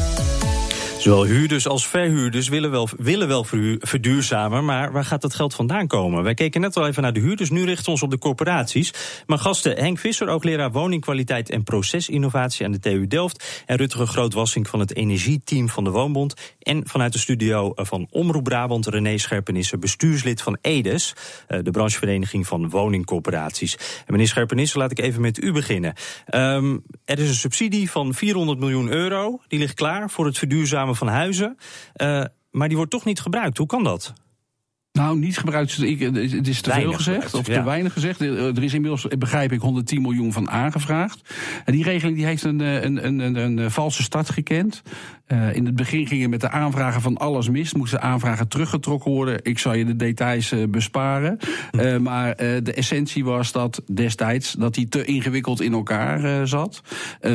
Zowel 1.04 1.24
huurders 1.24 1.66
als 1.66 1.86
verhuurders 1.86 2.48
willen 2.48 2.70
wel, 2.70 2.88
willen 2.96 3.28
wel 3.28 3.44
verduurzamen, 3.78 4.64
maar 4.64 4.92
waar 4.92 5.04
gaat 5.04 5.22
dat 5.22 5.34
geld 5.34 5.54
vandaan 5.54 5.86
komen? 5.86 6.22
Wij 6.22 6.34
keken 6.34 6.60
net 6.60 6.76
al 6.76 6.86
even 6.86 7.02
naar 7.02 7.12
de 7.12 7.20
huurders, 7.20 7.50
nu 7.50 7.64
richten 7.64 7.84
we 7.84 7.90
ons 7.90 8.02
op 8.02 8.10
de 8.10 8.18
corporaties. 8.18 8.92
Maar 9.26 9.38
gasten 9.38 9.76
Henk 9.76 9.98
Visser, 9.98 10.28
hoogleraar 10.28 10.72
woningkwaliteit 10.72 11.50
en 11.50 11.62
procesinnovatie 11.62 12.64
aan 12.64 12.72
de 12.72 12.78
TU 12.78 13.06
Delft. 13.06 13.62
En 13.66 13.76
Rutger 13.76 14.06
Grootwassink 14.06 14.66
van 14.66 14.80
het 14.80 14.96
energieteam 14.96 15.68
van 15.68 15.84
de 15.84 15.90
Woonbond. 15.90 16.34
En 16.58 16.88
vanuit 16.88 17.12
de 17.12 17.18
studio 17.18 17.72
van 17.74 18.06
Omroep 18.10 18.44
Brabant, 18.44 18.86
René 18.86 19.18
Scherpenisse, 19.18 19.78
bestuurslid 19.78 20.42
van 20.42 20.58
EDES, 20.60 21.14
de 21.46 21.70
branchevereniging 21.70 22.46
van 22.46 22.70
woningcorporaties. 22.70 23.76
En 23.76 24.12
meneer 24.12 24.28
Scherpenisse, 24.28 24.78
laat 24.78 24.90
ik 24.90 24.98
even 24.98 25.20
met 25.20 25.42
u 25.42 25.52
beginnen. 25.52 25.94
Um, 26.34 26.82
er 27.04 27.18
is 27.18 27.28
een 27.28 27.34
subsidie 27.34 27.90
van 27.90 28.14
400 28.14 28.58
miljoen 28.58 28.88
euro, 28.88 29.40
die 29.48 29.58
ligt 29.58 29.74
klaar 29.74 30.10
voor 30.10 30.26
het 30.26 30.38
verduurzamen 30.38 30.92
van 30.96 31.08
huizen. 31.08 31.56
Uh, 31.96 32.24
maar 32.50 32.68
die 32.68 32.76
wordt 32.76 32.92
toch 32.92 33.04
niet 33.04 33.20
gebruikt. 33.20 33.58
Hoe 33.58 33.66
kan 33.66 33.84
dat? 33.84 34.12
Nou, 34.98 35.18
niet 35.18 35.38
gebruikt. 35.38 35.76
Het 35.76 36.48
is 36.48 36.60
te 36.60 36.70
weinig 36.70 36.88
veel 36.88 36.96
gezegd, 36.96 37.24
gebruikt, 37.24 37.34
of 37.34 37.54
te 37.54 37.62
weinig 37.62 37.92
gezegd. 37.92 38.20
Er 38.20 38.62
is 38.62 38.74
inmiddels, 38.74 39.06
begrijp 39.18 39.52
ik, 39.52 39.60
110 39.60 40.02
miljoen 40.02 40.32
van 40.32 40.50
aangevraagd. 40.50 41.34
En 41.64 41.72
die 41.72 41.84
regeling 41.84 42.16
die 42.16 42.26
heeft 42.26 42.42
een, 42.42 42.60
een, 42.60 43.06
een, 43.06 43.18
een, 43.18 43.36
een 43.36 43.70
valse 43.70 44.02
start 44.02 44.30
gekend. 44.30 44.82
Uh, 45.28 45.54
in 45.54 45.66
het 45.66 45.76
begin 45.76 46.06
gingen 46.06 46.30
met 46.30 46.40
de 46.40 46.50
aanvragen 46.50 47.00
van 47.00 47.16
alles 47.16 47.48
mis. 47.48 47.74
Moesten 47.74 48.00
aanvragen 48.00 48.48
teruggetrokken 48.48 49.10
worden. 49.10 49.38
Ik 49.42 49.58
zal 49.58 49.74
je 49.74 49.84
de 49.84 49.96
details 49.96 50.52
uh, 50.52 50.68
besparen. 50.68 51.38
Uh, 51.72 51.96
maar 51.96 52.36
de 52.36 52.72
essentie 52.74 53.24
was 53.24 53.52
dat 53.52 53.82
destijds 53.92 54.52
dat 54.52 54.74
die 54.74 54.88
te 54.88 55.04
ingewikkeld 55.04 55.60
in 55.60 55.72
elkaar 55.72 56.46
zat. 56.48 56.82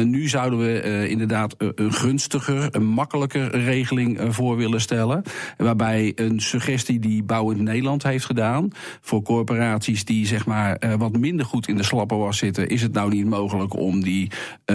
nu 0.04 0.28
zouden 0.28 0.60
we 0.60 1.08
inderdaad 1.10 1.56
een 1.58 1.94
gunstiger, 1.94 2.68
een 2.72 2.86
makkelijker 2.86 3.60
regeling 3.60 4.20
voor 4.30 4.58
willen 4.58 4.82
stellen. 4.82 5.24
Waarbij 5.58 6.12
een 6.16 6.39
suggestie 6.39 7.00
die 7.00 7.24
Bouwend 7.50 7.70
Nederland 7.70 8.03
heeft 8.03 8.25
gedaan. 8.25 8.70
Voor 9.01 9.22
corporaties 9.22 10.06
die 10.06 10.25
zeg 10.25 10.46
maar 10.46 10.98
wat 10.98 11.18
minder 11.18 11.46
goed 11.46 11.68
in 11.68 11.75
de 11.75 11.84
slappe 11.84 12.15
was 12.15 12.38
zitten. 12.38 12.70
Is 12.70 12.82
het 12.82 12.94
nou 12.94 13.10
niet 13.10 13.25
mogelijk 13.25 13.75
om 13.75 14.03
die 14.03 14.32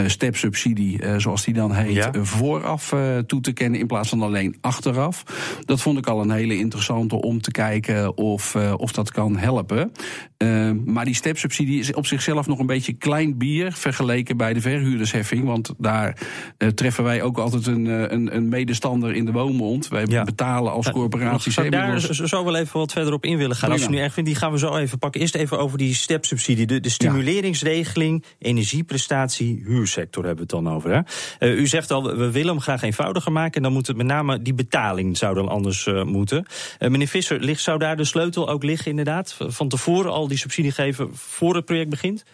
stepsubsidie, 0.07 1.01
zoals 1.17 1.45
die 1.45 1.55
dan 1.55 1.73
heet, 1.73 1.95
ja. 1.95 2.13
vooraf 2.23 2.95
toe 3.27 3.41
te 3.41 3.53
kennen 3.53 3.81
in 3.81 3.87
plaats 3.87 4.09
van 4.09 4.23
alleen 4.23 4.57
achteraf. 4.61 5.25
Dat 5.65 5.81
vond 5.81 5.99
ik 5.99 6.07
al 6.07 6.21
een 6.21 6.31
hele 6.31 6.59
interessante 6.59 7.21
om 7.21 7.41
te 7.41 7.51
kijken 7.51 8.17
of, 8.17 8.55
uh, 8.55 8.75
of 8.77 8.93
dat 8.93 9.11
kan 9.11 9.37
helpen. 9.37 9.93
Uh, 10.39 10.71
maar 10.85 11.05
die 11.05 11.15
stepsubsidie 11.15 11.79
is 11.79 11.93
op 11.93 12.07
zichzelf 12.07 12.47
nog 12.47 12.59
een 12.59 12.67
beetje 12.67 12.93
klein 12.93 13.39
bier 13.39 13.73
vergeleken 13.73 14.37
bij 14.37 14.53
de 14.53 14.61
verhuurdersheffing. 14.61 15.45
Want 15.45 15.75
daar 15.79 16.19
uh, 16.59 16.69
treffen 16.69 17.05
wij 17.05 17.23
ook 17.23 17.39
altijd 17.39 17.67
een, 17.67 17.87
een, 17.87 18.37
een, 18.37 18.49
medestander 18.49 19.15
in 19.15 19.25
de 19.25 19.33
woonbond. 19.33 19.89
Wij 19.89 20.05
ja. 20.07 20.25
betalen 20.25 20.73
als 20.73 20.91
corporatie. 20.91 21.53
Zou 21.53 21.69
daar 21.69 22.01
zo 22.01 22.45
wel 22.45 22.57
even 22.57 22.64
wat 22.73 22.93
verder 22.93 23.13
op 23.13 23.25
in 23.25 23.37
willen 23.37 23.57
gaan. 23.57 23.71
Als 23.71 23.83
je 23.83 23.89
nu 23.89 24.01
echt 24.01 24.15
vindt, 24.15 24.29
die 24.29 24.39
gaan 24.39 24.53
we 24.53 24.59
zo 24.59 24.77
even 24.77 24.99
pakken. 24.99 25.21
Eerst 25.21 25.35
even 25.35 25.59
over 25.59 25.79
die 25.79 25.95
stepsubsidie. 25.95 26.67
De, 26.67 26.81
de 26.81 26.89
stimuleringsregeling, 26.89 28.25
energieprestatie, 28.39 29.63
huursector 29.67 30.25
hebben 30.25 30.47
we 30.47 30.55
het 30.57 30.65
dan 30.65 30.75
over. 30.75 31.05
Hè? 31.39 31.53
u 31.53 31.67
zegt 31.67 31.91
al, 31.91 32.17
we 32.17 32.31
willen 32.31 32.49
hem 32.49 32.61
graag 32.61 32.83
eenvoudiger 32.83 33.33
maken. 33.33 33.55
En 33.55 33.63
dan 33.63 33.73
moet 33.73 33.87
het 33.87 33.97
met 33.97 34.07
name 34.07 34.43
die 34.43 34.55
betaling 34.55 35.17
zou 35.17 35.35
dan 35.35 35.49
anders 35.49 35.87
uh, 35.87 36.03
moeten. 36.03 36.47
Uh, 36.79 36.89
meneer 36.89 37.09
Visser, 37.09 37.41
ligt, 37.41 37.63
zou 37.63 37.79
daar 37.79 37.97
de 37.97 38.05
sleutel 38.05 38.49
ook 38.49 38.63
liggen 38.63 38.91
inderdaad? 38.91 39.37
Van 39.39 39.69
tevoren 39.69 40.13
al 40.13 40.29
die 40.29 40.39
subsidie 40.39 40.73
geven 40.73 41.09
voor 41.13 41.55
het 41.55 41.65
project 41.65 41.91
begint? 41.91 42.25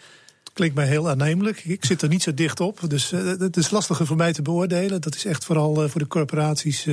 Klinkt 0.53 0.75
mij 0.75 0.87
heel 0.87 1.09
aannemelijk. 1.09 1.63
Ik 1.65 1.85
zit 1.85 2.01
er 2.01 2.09
niet 2.09 2.23
zo 2.23 2.33
dicht 2.33 2.59
op. 2.59 2.79
Dus 2.87 3.11
uh, 3.11 3.19
het 3.39 3.57
is 3.57 3.69
lastiger 3.69 4.05
voor 4.05 4.15
mij 4.15 4.33
te 4.33 4.41
beoordelen. 4.41 5.01
Dat 5.01 5.15
is 5.15 5.25
echt 5.25 5.45
vooral 5.45 5.89
voor 5.89 6.01
de 6.01 6.07
corporaties 6.07 6.87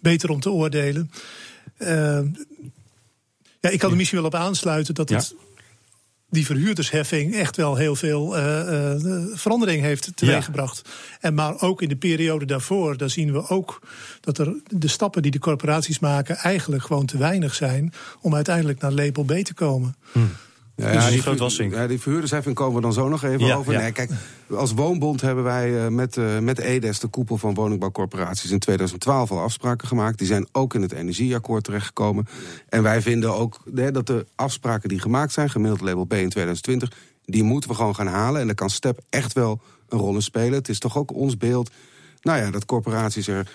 beter 0.00 0.30
om 0.30 0.40
te 0.40 0.50
oordelen. 0.50 1.10
Ja, 3.60 3.68
ik 3.68 3.78
kan 3.78 3.90
er 3.90 3.96
misschien 3.96 4.18
wel 4.18 4.26
op 4.26 4.34
aansluiten 4.34 4.94
dat 4.94 5.08
het 5.08 5.34
die 6.30 6.46
verhuurdersheffing 6.46 7.34
echt 7.34 7.56
wel 7.56 7.76
heel 7.76 7.96
veel 7.96 8.36
uh, 8.36 8.98
uh, 9.04 9.24
verandering 9.34 9.82
heeft 9.82 10.10
teweeggebracht. 10.14 10.82
Ja. 10.84 10.90
En 11.20 11.34
maar 11.34 11.60
ook 11.60 11.82
in 11.82 11.88
de 11.88 11.96
periode 11.96 12.44
daarvoor, 12.44 12.96
daar 12.96 13.10
zien 13.10 13.32
we 13.32 13.48
ook 13.48 13.80
dat 14.20 14.38
er 14.38 14.54
de 14.68 14.88
stappen 14.88 15.22
die 15.22 15.30
de 15.30 15.38
corporaties 15.38 15.98
maken 15.98 16.36
eigenlijk 16.36 16.82
gewoon 16.82 17.06
te 17.06 17.18
weinig 17.18 17.54
zijn 17.54 17.92
om 18.20 18.34
uiteindelijk 18.34 18.80
naar 18.80 18.92
label 18.92 19.24
B 19.24 19.32
te 19.32 19.54
komen. 19.54 19.96
Hm. 20.12 20.20
Ja, 20.76 20.92
dus 20.92 21.08
die, 21.08 21.20
grootwassing. 21.20 21.72
Ja, 21.72 21.86
die 21.86 22.00
verhuurdersheffing 22.00 22.54
komen 22.54 22.74
we 22.74 22.80
dan 22.80 22.92
zo 22.92 23.08
nog 23.08 23.22
even 23.22 23.56
over. 23.56 23.76
Nee, 23.76 23.92
kijk, 23.92 24.10
als 24.50 24.72
woonbond 24.72 25.20
hebben 25.20 25.44
wij 25.44 25.70
uh, 25.70 25.88
met, 25.88 26.16
uh, 26.16 26.38
met 26.38 26.58
EDES, 26.58 26.98
de 26.98 27.08
koepel 27.08 27.38
van 27.38 27.54
woningbouwcorporaties, 27.54 28.50
in 28.50 28.58
2012 28.58 29.30
al 29.30 29.40
afspraken 29.40 29.88
gemaakt. 29.88 30.18
Die 30.18 30.26
zijn 30.26 30.48
ook 30.52 30.74
in 30.74 30.82
het 30.82 30.92
energieakkoord 30.92 31.64
terechtgekomen. 31.64 32.26
En 32.68 32.82
wij 32.82 33.02
vinden 33.02 33.34
ook 33.34 33.58
dat 33.92 34.06
de 34.06 34.26
afspraken 34.34 34.88
die 34.88 35.00
gemaakt 35.00 35.32
zijn, 35.32 35.50
gemiddeld 35.50 35.80
label 35.80 36.04
B 36.04 36.12
in 36.12 36.28
2020, 36.28 36.92
die 37.24 37.42
moeten 37.42 37.70
we 37.70 37.76
gewoon 37.76 37.94
gaan 37.94 38.06
halen. 38.06 38.40
En 38.40 38.46
daar 38.46 38.54
kan 38.54 38.70
STEP 38.70 39.00
echt 39.10 39.32
wel 39.32 39.60
een 39.88 39.98
rol 39.98 40.14
in 40.14 40.22
spelen. 40.22 40.52
Het 40.52 40.68
is 40.68 40.78
toch 40.78 40.98
ook 40.98 41.14
ons 41.14 41.36
beeld, 41.36 41.70
nou 42.22 42.38
ja, 42.38 42.50
dat 42.50 42.64
corporaties 42.64 43.28
er 43.28 43.50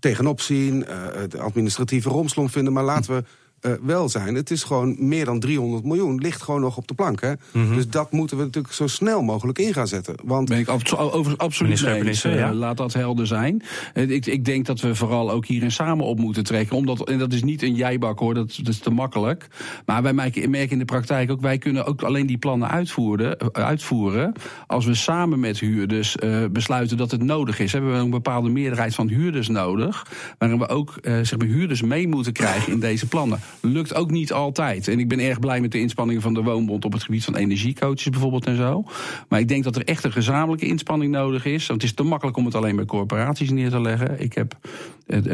tegenop 0.00 0.40
zien, 0.40 0.84
uh, 0.88 1.04
het 1.14 1.38
administratieve 1.38 2.08
romslomp 2.08 2.50
vinden. 2.50 2.72
Maar 2.72 2.84
laten 2.84 3.14
we 3.14 3.24
uh, 3.62 3.72
wel 3.82 4.08
zijn. 4.08 4.34
Het 4.34 4.50
is 4.50 4.62
gewoon 4.62 4.96
meer 4.98 5.24
dan 5.24 5.40
300 5.40 5.84
miljoen. 5.84 6.18
Ligt 6.18 6.42
gewoon 6.42 6.60
nog 6.60 6.76
op 6.76 6.88
de 6.88 6.94
plank. 6.94 7.20
Hè? 7.20 7.32
Mhm. 7.52 7.74
Dus 7.74 7.88
dat 7.88 8.12
moeten 8.12 8.36
we 8.36 8.44
natuurlijk 8.44 8.74
zo 8.74 8.86
snel 8.86 9.22
mogelijk 9.22 9.58
in 9.58 9.72
gaan 9.72 9.88
zetten. 9.88 10.14
Want... 10.24 10.48
Ben 10.48 10.58
ik 10.58 10.68
over, 10.68 11.36
absoluut 11.36 11.82
mee 11.82 12.04
eens. 12.04 12.24
Uh, 12.24 12.50
Laat 12.52 12.76
dat 12.76 12.92
helder 12.92 13.26
zijn. 13.26 13.62
Uh, 13.94 14.10
ik, 14.10 14.26
ik, 14.26 14.44
denk 14.44 14.66
dat 14.66 14.80
we 14.80 14.94
vooral 14.94 15.30
ook 15.30 15.46
hierin 15.46 15.70
samen 15.70 16.04
op 16.04 16.18
moeten 16.18 16.44
trekken. 16.44 16.76
Omdat, 16.76 17.08
en 17.08 17.18
dat 17.18 17.32
is 17.32 17.42
niet 17.42 17.62
een 17.62 17.74
jijbak 17.74 18.18
hoor, 18.18 18.34
dat, 18.34 18.56
dat 18.56 18.68
is 18.68 18.78
te 18.78 18.90
makkelijk. 18.90 19.46
Maar 19.86 20.02
wij 20.02 20.12
merken, 20.12 20.50
merken 20.50 20.70
in 20.70 20.78
de 20.78 20.84
praktijk 20.84 21.30
ook... 21.30 21.40
wij 21.40 21.58
kunnen 21.58 21.86
ook 21.86 22.02
alleen 22.02 22.26
die 22.26 22.38
plannen 22.38 22.70
uitvoeren, 22.70 23.52
uitvoeren... 23.52 24.32
als 24.66 24.84
we 24.84 24.94
samen 24.94 25.40
met 25.40 25.58
huurders 25.58 26.16
besluiten 26.50 26.96
dat 26.96 27.10
het 27.10 27.22
nodig 27.22 27.58
is. 27.58 27.72
Hebben 27.72 27.92
we 27.92 27.98
een 27.98 28.10
bepaalde 28.10 28.48
meerderheid 28.48 28.94
van 28.94 29.08
huurders 29.08 29.48
nodig... 29.48 30.06
waarin 30.38 30.58
we 30.58 30.68
ook 30.68 30.94
zeg 31.02 31.38
maar, 31.38 31.46
huurders 31.46 31.82
mee 31.82 32.08
moeten 32.08 32.32
krijgen 32.32 32.72
in 32.72 32.80
deze 32.80 33.06
plannen. 33.06 33.40
Lukt 33.60 33.94
ook 33.94 34.10
niet 34.10 34.32
altijd. 34.32 34.88
En 34.88 34.98
ik 34.98 35.08
ben 35.08 35.18
erg 35.18 35.40
blij 35.40 35.60
met 35.60 35.72
de 35.72 35.80
inspanningen 35.80 36.22
van 36.22 36.34
de 36.34 36.42
Woonbond 36.42 36.84
op 36.84 36.92
het 36.92 37.02
gebied 37.02 37.24
van 37.24 37.36
energiecoaches 37.36 38.10
bijvoorbeeld 38.10 38.46
en 38.46 38.56
zo. 38.56 38.84
Maar 39.28 39.40
ik 39.40 39.48
denk 39.48 39.64
dat 39.64 39.76
er 39.76 39.84
echt 39.84 40.04
een 40.04 40.12
gezamenlijke 40.12 40.66
inspanning 40.66 41.12
nodig 41.12 41.44
is. 41.44 41.66
Want 41.66 41.82
het 41.82 41.90
is 41.90 41.96
te 41.96 42.02
makkelijk 42.02 42.36
om 42.36 42.44
het 42.44 42.54
alleen 42.54 42.76
bij 42.76 42.84
corporaties 42.84 43.50
neer 43.50 43.70
te 43.70 43.80
leggen. 43.80 44.20
Ik 44.20 44.34
heb 44.34 44.56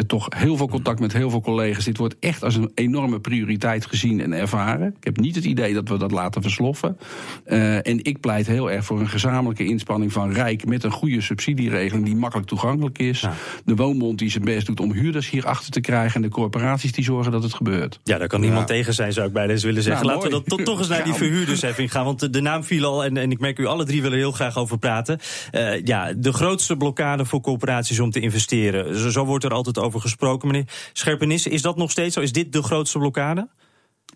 toch 0.07 0.27
heel 0.37 0.57
veel 0.57 0.69
contact 0.69 1.01
met 1.01 1.13
heel 1.13 1.31
veel 1.31 1.41
collega's. 1.41 1.85
Dit 1.85 1.97
wordt 1.97 2.17
echt 2.21 2.45
als 2.45 2.55
een 2.55 2.71
enorme 2.75 3.21
prioriteit 3.21 3.87
gezien 3.87 4.21
en 4.21 4.33
ervaren. 4.33 4.95
Ik 4.99 5.05
heb 5.05 5.17
niet 5.17 5.35
het 5.35 5.45
idee 5.45 5.75
dat 5.75 5.89
we 5.89 5.99
dat 5.99 6.11
laten 6.11 6.43
versloffen. 6.43 6.99
Uh, 7.47 7.87
en 7.87 8.05
ik 8.05 8.21
pleit 8.21 8.47
heel 8.47 8.71
erg 8.71 8.85
voor 8.85 9.01
een 9.01 9.09
gezamenlijke 9.09 9.65
inspanning 9.65 10.13
van 10.13 10.33
Rijk 10.33 10.67
met 10.67 10.85
een 10.85 10.91
goede 10.91 11.21
subsidieregeling 11.21 12.05
die 12.05 12.17
makkelijk 12.17 12.49
toegankelijk 12.49 12.99
is. 12.99 13.27
De 13.65 13.75
Woonbond 13.75 14.19
die 14.19 14.31
zijn 14.31 14.45
best 14.45 14.67
doet 14.67 14.81
om 14.81 14.93
huurders 14.93 15.31
hierachter 15.31 15.71
te 15.71 15.81
krijgen 15.81 16.15
en 16.15 16.23
de 16.23 16.29
corporaties 16.29 16.93
die 16.93 17.05
zorgen 17.05 17.33
dat 17.33 17.43
het 17.43 17.55
gebeurt. 17.55 18.01
Ja, 18.05 18.19
daar 18.19 18.29
kan 18.29 18.41
niemand 18.41 18.67
tegen 18.67 18.95
zijn, 18.95 19.13
zou 19.13 19.27
ik 19.27 19.33
bij 19.33 19.47
deze 19.47 19.67
willen 19.67 19.83
zeggen. 19.83 20.07
Laten 20.07 20.31
we 20.31 20.43
dan 20.47 20.65
toch 20.65 20.79
eens 20.79 20.89
naar 20.89 21.05
die 21.11 21.15
verhuurdersheffing 21.15 21.93
gaan. 21.93 22.05
Want 22.05 22.33
de, 22.33 22.41
naam 22.41 22.65
viel 22.65 22.85
al 22.85 23.05
en, 23.05 23.17
en 23.17 23.31
ik 23.31 23.39
merk 23.39 23.59
u 23.59 23.67
alle 23.67 23.85
drie 23.85 24.03
willen 24.03 24.19
heel 24.19 24.33
graag 24.33 24.57
over 24.57 24.79
praten. 24.79 25.19
Uh, 25.53 25.85
ja, 25.85 26.13
de 26.13 26.33
grootste 26.33 26.77
blokkade 26.77 27.25
voor 27.25 27.41
corporaties 27.41 28.01
om 28.01 28.11
te 28.11 28.21
investeren. 28.21 28.99
Zo, 28.99 29.11
zo 29.11 29.25
wordt 29.25 29.45
er 29.45 29.53
altijd 29.53 29.68
over 29.77 30.01
gesproken, 30.01 30.49
meneer 30.49 30.91
Scherpenisse. 30.93 31.51
Is 31.51 31.63
dat 31.63 31.77
nog 31.77 31.91
steeds 31.91 32.15
zo? 32.15 32.21
Is 32.21 32.33
dit 32.33 32.53
de 32.53 32.63
grootste 32.63 32.99
blokkade? 32.99 33.49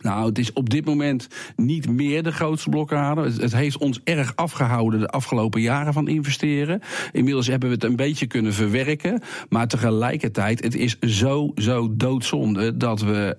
Nou, 0.02 0.26
het 0.26 0.38
is 0.38 0.52
op 0.52 0.70
dit 0.70 0.84
moment 0.84 1.28
niet 1.56 1.88
meer 1.88 2.22
de 2.22 2.32
grootste 2.32 2.68
blokkade. 2.68 3.22
Het, 3.22 3.54
heeft 3.54 3.78
ons 3.78 4.00
erg 4.04 4.32
afgehouden 4.36 5.00
de 5.00 5.08
afgelopen 5.08 5.60
jaren 5.60 5.92
van 5.92 6.08
investeren. 6.08 6.80
Inmiddels 7.12 7.46
hebben 7.46 7.68
we 7.68 7.74
het 7.74 7.84
een 7.84 7.96
beetje 7.96 8.26
kunnen 8.26 8.52
verwerken. 8.52 9.22
Maar 9.48 9.68
tegelijkertijd, 9.68 10.64
het 10.64 10.74
is 10.74 10.98
zo, 10.98 11.52
zo 11.54 11.96
doodzonde 11.96 12.76
dat 12.76 13.00
we 13.00 13.36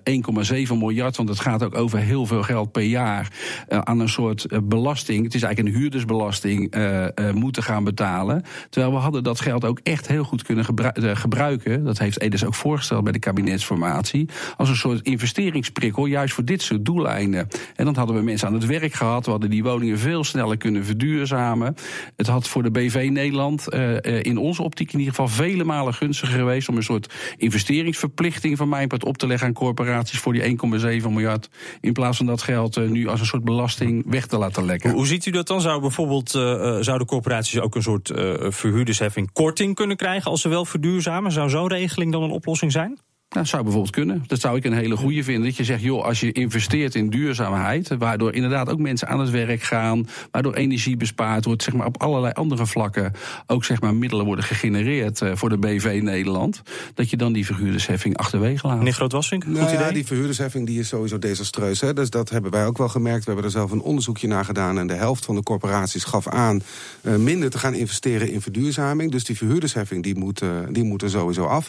1,7 0.68 0.74
miljard, 0.78 1.16
want 1.16 1.28
het 1.28 1.40
gaat 1.40 1.62
ook 1.62 1.74
over 1.74 1.98
heel 1.98 2.26
veel 2.26 2.42
geld 2.42 2.72
per 2.72 2.82
jaar, 2.82 3.32
uh, 3.68 3.78
aan 3.78 4.00
een 4.00 4.08
soort 4.08 4.46
uh, 4.48 4.58
belasting, 4.62 5.24
het 5.24 5.34
is 5.34 5.42
eigenlijk 5.42 5.74
een 5.74 5.80
huurdersbelasting, 5.80 6.76
uh, 6.76 7.06
moeten 7.32 7.62
gaan 7.62 7.84
betalen. 7.84 8.42
Terwijl 8.70 8.92
we 8.92 9.00
hadden 9.00 9.22
dat 9.22 9.40
geld 9.40 9.64
ook 9.64 9.80
echt 9.82 10.08
heel 10.08 10.24
goed 10.24 10.42
kunnen 10.42 10.64
gebru 10.64 10.90
gebruiken. 11.14 11.84
Dat 11.84 11.98
heeft 11.98 12.20
Edes 12.20 12.44
ook 12.44 12.54
voorgesteld 12.54 13.02
bij 13.04 13.12
de 13.12 13.18
kabinetsformatie. 13.18 14.28
Als 14.56 14.68
een 14.68 14.76
soort 14.76 15.02
investeringsprikkel, 15.02 16.06
juist 16.06 16.34
voor 16.34 16.44
dit 16.44 16.53
dit 16.54 16.62
soort 16.62 16.84
doeleinden. 16.84 17.48
En 17.76 17.84
dan 17.84 17.96
hadden 17.96 18.16
we 18.16 18.22
mensen 18.22 18.48
aan 18.48 18.54
het 18.54 18.66
werk 18.66 18.92
gehad. 18.92 19.24
We 19.24 19.30
hadden 19.30 19.50
die 19.50 19.62
woningen 19.62 19.98
veel 19.98 20.24
sneller 20.24 20.56
kunnen 20.56 20.84
verduurzamen. 20.84 21.74
Het 22.16 22.26
had 22.26 22.48
voor 22.48 22.62
de 22.62 22.70
BV 22.70 23.08
Nederland 23.12 23.74
uh, 23.74 23.96
in 24.22 24.38
onze 24.38 24.62
optiek 24.62 24.92
in 24.92 24.98
ieder 24.98 25.14
geval 25.14 25.28
vele 25.28 25.64
malen 25.64 25.94
gunstiger 25.94 26.38
geweest 26.38 26.68
om 26.68 26.76
een 26.76 26.82
soort 26.82 27.12
investeringsverplichting 27.36 28.56
van 28.56 28.68
mijn 28.68 28.88
part 28.88 29.04
op 29.04 29.18
te 29.18 29.26
leggen 29.26 29.46
aan 29.46 29.52
corporaties 29.52 30.18
voor 30.18 30.32
die 30.32 30.58
1,7 31.02 31.08
miljard. 31.08 31.48
In 31.80 31.92
plaats 31.92 32.16
van 32.16 32.26
dat 32.26 32.42
geld 32.42 32.76
uh, 32.76 32.88
nu 32.88 33.08
als 33.08 33.20
een 33.20 33.26
soort 33.26 33.44
belasting 33.44 34.04
weg 34.06 34.26
te 34.26 34.38
laten 34.38 34.64
lekken. 34.64 34.90
Hoe, 34.90 35.06
ziet 35.06 35.26
u 35.26 35.30
dat 35.30 35.46
dan? 35.46 35.60
Zou 35.60 35.80
bijvoorbeeld 35.80 36.30
zouden 36.80 37.06
corporaties 37.06 37.60
ook 37.60 37.74
een 37.74 37.82
soort 37.82 38.12
verhuurdersheffing 38.48 39.32
korting 39.32 39.74
kunnen 39.74 39.96
krijgen 39.96 40.30
als 40.30 40.40
ze 40.40 40.48
wel 40.48 40.64
verduurzamen? 40.64 41.32
Zou 41.32 41.50
zo'n 41.50 41.68
regeling 41.68 42.12
dan 42.12 42.22
een 42.22 42.30
oplossing 42.30 42.72
zijn? 42.72 42.98
Dat 43.34 43.48
zou 43.48 43.62
bijvoorbeeld 43.62 43.94
kunnen. 43.94 44.24
Dat 44.26 44.40
zou 44.40 44.56
ik 44.56 44.64
een 44.64 44.72
hele 44.72 44.96
goede 44.96 45.24
vinden. 45.24 45.44
Dat 45.44 45.56
je 45.56 45.64
zegt, 45.64 45.82
joh, 45.82 46.04
als 46.04 46.20
je 46.20 46.32
investeert 46.32 46.94
in 46.94 47.10
duurzaamheid, 47.10 47.88
waardoor 47.98 48.32
inderdaad 48.34 48.68
ook 48.68 48.78
mensen 48.78 49.08
aan 49.08 49.20
het 49.20 49.30
werk 49.30 49.62
gaan, 49.62 50.08
waardoor 50.30 50.54
energie 50.54 50.96
bespaard 50.96 51.44
wordt, 51.44 51.62
zeg 51.62 51.74
maar 51.74 51.86
op 51.86 52.02
allerlei 52.02 52.32
andere 52.32 52.66
vlakken 52.66 53.12
ook 53.46 53.64
zeg 53.64 53.80
maar 53.80 53.94
middelen 53.94 54.24
worden 54.24 54.44
gegenereerd 54.44 55.20
uh, 55.20 55.30
voor 55.34 55.48
de 55.48 55.58
BV 55.58 56.00
Nederland, 56.02 56.62
dat 56.94 57.10
je 57.10 57.16
dan 57.16 57.32
die 57.32 57.46
verhuurdersheffing 57.46 58.16
achterwege 58.16 58.66
laat. 58.66 58.78
Meneer 58.78 58.92
Grootwassink, 58.92 59.44
goed 59.44 59.52
nou, 59.52 59.74
idee? 59.74 59.92
die 59.92 60.06
verhuurdersheffing 60.06 60.66
die 60.66 60.80
is 60.80 60.88
sowieso 60.88 61.18
desastreus. 61.18 61.80
Hè? 61.80 61.92
Dus 61.92 62.10
dat 62.10 62.30
hebben 62.30 62.50
wij 62.50 62.66
ook 62.66 62.78
wel 62.78 62.88
gemerkt. 62.88 63.24
We 63.24 63.30
hebben 63.30 63.44
er 63.44 63.50
zelf 63.50 63.70
een 63.70 63.80
onderzoekje 63.80 64.26
naar 64.26 64.44
gedaan 64.44 64.78
en 64.78 64.86
de 64.86 64.94
helft 64.94 65.24
van 65.24 65.34
de 65.34 65.42
corporaties 65.42 66.04
gaf 66.04 66.28
aan 66.28 66.62
uh, 67.02 67.16
minder 67.16 67.50
te 67.50 67.58
gaan 67.58 67.74
investeren 67.74 68.30
in 68.30 68.40
verduurzaming. 68.40 69.10
Dus 69.10 69.24
die 69.24 69.36
verhuurdersheffing 69.36 70.02
die 70.02 70.18
moet, 70.18 70.42
uh, 70.42 70.50
die 70.70 70.84
moet 70.84 71.02
er 71.02 71.10
sowieso 71.10 71.44
af. 71.44 71.68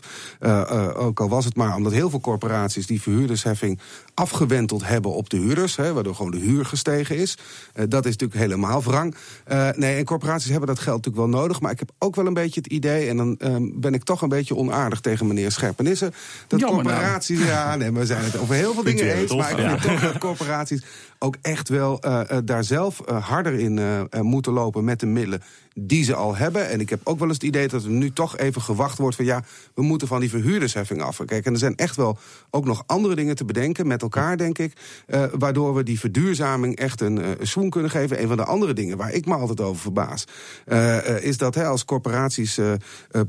ook 0.96 1.20
al 1.20 1.30
was 1.30 1.46
het 1.46 1.55
maar 1.56 1.76
omdat 1.76 1.92
heel 1.92 2.10
veel 2.10 2.20
corporaties 2.20 2.88
die 2.88 3.02
verhuurdersheffing 3.02 3.80
afgewenteld 4.16 4.88
hebben 4.88 5.12
op 5.12 5.30
de 5.30 5.38
huurders, 5.38 5.76
hè, 5.76 5.94
waardoor 5.94 6.16
gewoon 6.16 6.32
de 6.32 6.40
huur 6.40 6.66
gestegen 6.66 7.18
is. 7.18 7.38
Uh, 7.76 7.86
dat 7.90 8.06
is 8.06 8.12
natuurlijk 8.12 8.40
helemaal 8.40 8.84
wrang. 8.84 9.16
Uh, 9.52 9.70
nee, 9.76 9.98
en 9.98 10.06
corporaties 10.06 10.50
hebben 10.50 10.68
dat 10.68 10.80
geld 10.80 10.96
natuurlijk 10.96 11.32
wel 11.32 11.42
nodig. 11.42 11.62
Maar 11.62 11.72
ik 11.72 11.80
heb 11.80 11.92
ook 12.00 12.16
wel 12.16 12.26
een 12.26 12.34
beetje 12.34 12.62
het 12.64 12.72
idee, 12.72 13.10
en 13.10 13.18
dan 13.18 13.40
uh, 13.40 13.56
ben 13.74 13.94
ik 13.94 14.04
toch 14.04 14.22
een 14.22 14.30
beetje 14.30 14.56
onaardig 14.56 15.00
tegen 15.00 15.28
meneer 15.28 15.52
Scherpenissen, 15.52 16.14
dat 16.48 16.60
Jammer 16.60 16.84
nou. 16.84 16.96
corporaties, 16.96 17.40
nou. 17.40 17.52
ja, 17.52 17.76
nee, 17.76 17.92
we 17.92 18.06
zijn 18.06 18.24
het 18.24 18.38
over 18.38 18.56
heel 18.56 18.74
veel 18.74 18.84
dingen 18.84 19.14
eens, 19.14 19.36
maar 19.36 19.60
ik 19.60 19.82
vind 19.82 19.82
toch 19.82 20.00
dat 20.02 20.18
corporaties 20.18 20.84
ook 21.20 21.36
echt 21.42 21.70
wel 21.70 22.00
daar 22.46 22.64
zelf 22.64 23.02
harder 23.06 23.54
in 23.54 24.08
moeten 24.22 24.54
lopen 24.54 24.84
met 24.84 25.00
de 25.00 25.06
middelen 25.06 25.42
die 25.80 26.04
ze 26.04 26.16
al 26.16 26.36
hebben. 26.36 26.70
En 26.70 26.80
ik 26.80 26.90
heb 26.90 27.00
ook 27.04 27.20
wel 27.20 27.28
eens 27.28 27.38
het 27.38 27.46
idee 27.46 27.68
dat 27.68 27.84
er 27.84 27.90
nu 27.90 28.14
toch 28.14 28.38
even 28.38 28.62
gewacht 28.62 28.98
wordt 28.98 29.16
van 29.16 29.26
ja, 29.26 29.44
we 29.74 29.82
moeten 29.82 30.08
van 30.08 30.20
die 30.20 30.30
verhuurdersheffing 30.30 31.02
af. 31.02 31.22
Kijk, 31.26 31.46
en 31.46 31.54
er 31.54 31.60
zijn 31.60 31.76
echt 31.76 31.96
wel 31.96 32.18
ook 32.50 32.66
nog 32.66 32.84
andere 32.86 33.16
dingen 33.16 33.36
te 33.36 33.46
bedenken 33.46 33.88
met 33.88 34.04
elkaar, 34.06 34.38
denk 34.38 34.58
ik, 34.58 34.74
uh, 35.08 35.24
waardoor 35.38 35.76
we 35.76 35.84
die 35.84 36.00
verduurzaming 36.00 36.76
echt 36.76 37.02
een 37.02 37.20
uh, 37.20 37.28
swoon 37.42 37.70
kunnen 37.70 37.92
geven. 37.92 38.22
Een 38.22 38.28
van 38.28 38.38
de 38.38 38.44
andere 38.44 38.74
dingen 38.74 38.98
waar 38.98 39.12
ik 39.12 39.26
me 39.26 39.34
altijd 39.34 39.62
over 39.62 39.82
verbaas, 39.82 40.26
uh, 40.68 41.24
is 41.24 41.38
dat 41.38 41.56
hè, 41.56 41.66
als 41.66 41.86
corporaties 41.86 42.60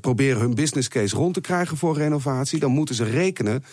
proberen 0.00 0.40
hun 0.40 0.54
business 0.54 0.88
case 0.88 1.16
rond 1.16 1.34
te 1.34 1.40
krijgen 1.40 1.76
voor 1.76 1.96
renovatie, 1.96 2.58
dan 2.58 2.70
moeten 2.70 2.94
ze 2.94 3.04
rekenen 3.04 3.64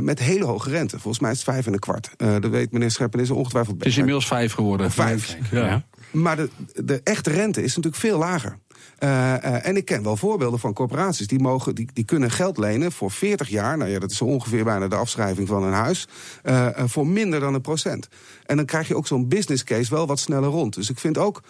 met 0.00 0.18
hele 0.18 0.44
hoge 0.44 0.70
rente. 0.70 0.98
Volgens 0.98 1.18
mij 1.22 1.30
is 1.30 1.36
het 1.36 1.46
vijf 1.46 1.66
en 1.66 1.72
een 1.72 1.78
kwart. 1.78 2.10
dat 2.16 2.46
weet 2.46 2.72
meneer 2.72 2.90
Scheppen, 2.90 3.20
is 3.20 3.30
ongetwijfeld. 3.30 3.76
Het 3.76 3.86
is 3.86 3.96
inmiddels 3.96 4.26
vijf 4.26 4.52
geworden. 4.52 4.90
vijf. 4.90 5.36
ja. 5.50 5.84
Maar 6.10 6.36
de, 6.36 6.48
de 6.74 7.00
echte 7.04 7.30
rente 7.30 7.62
is 7.62 7.76
natuurlijk 7.76 8.02
veel 8.02 8.18
lager. 8.18 8.56
Uh, 9.02 9.08
uh, 9.08 9.66
en 9.66 9.76
ik 9.76 9.84
ken 9.84 10.02
wel 10.02 10.16
voorbeelden 10.16 10.60
van 10.60 10.72
corporaties 10.72 11.26
die, 11.26 11.40
mogen, 11.40 11.74
die, 11.74 11.88
die 11.92 12.04
kunnen 12.04 12.30
geld 12.30 12.58
lenen 12.58 12.92
voor 12.92 13.10
40 13.10 13.48
jaar. 13.48 13.76
Nou 13.76 13.90
ja, 13.90 13.98
dat 13.98 14.10
is 14.10 14.16
zo 14.16 14.24
ongeveer 14.24 14.64
bijna 14.64 14.88
de 14.88 14.96
afschrijving 14.96 15.48
van 15.48 15.62
een 15.62 15.72
huis. 15.72 16.08
Uh, 16.44 16.68
voor 16.76 17.06
minder 17.06 17.40
dan 17.40 17.54
een 17.54 17.60
procent. 17.60 18.08
En 18.46 18.56
dan 18.56 18.64
krijg 18.64 18.88
je 18.88 18.96
ook 18.96 19.06
zo'n 19.06 19.28
business 19.28 19.64
case 19.64 19.90
wel 19.94 20.06
wat 20.06 20.18
sneller 20.18 20.48
rond. 20.48 20.74
Dus 20.74 20.90
ik 20.90 20.98
vind 20.98 21.18
ook 21.18 21.42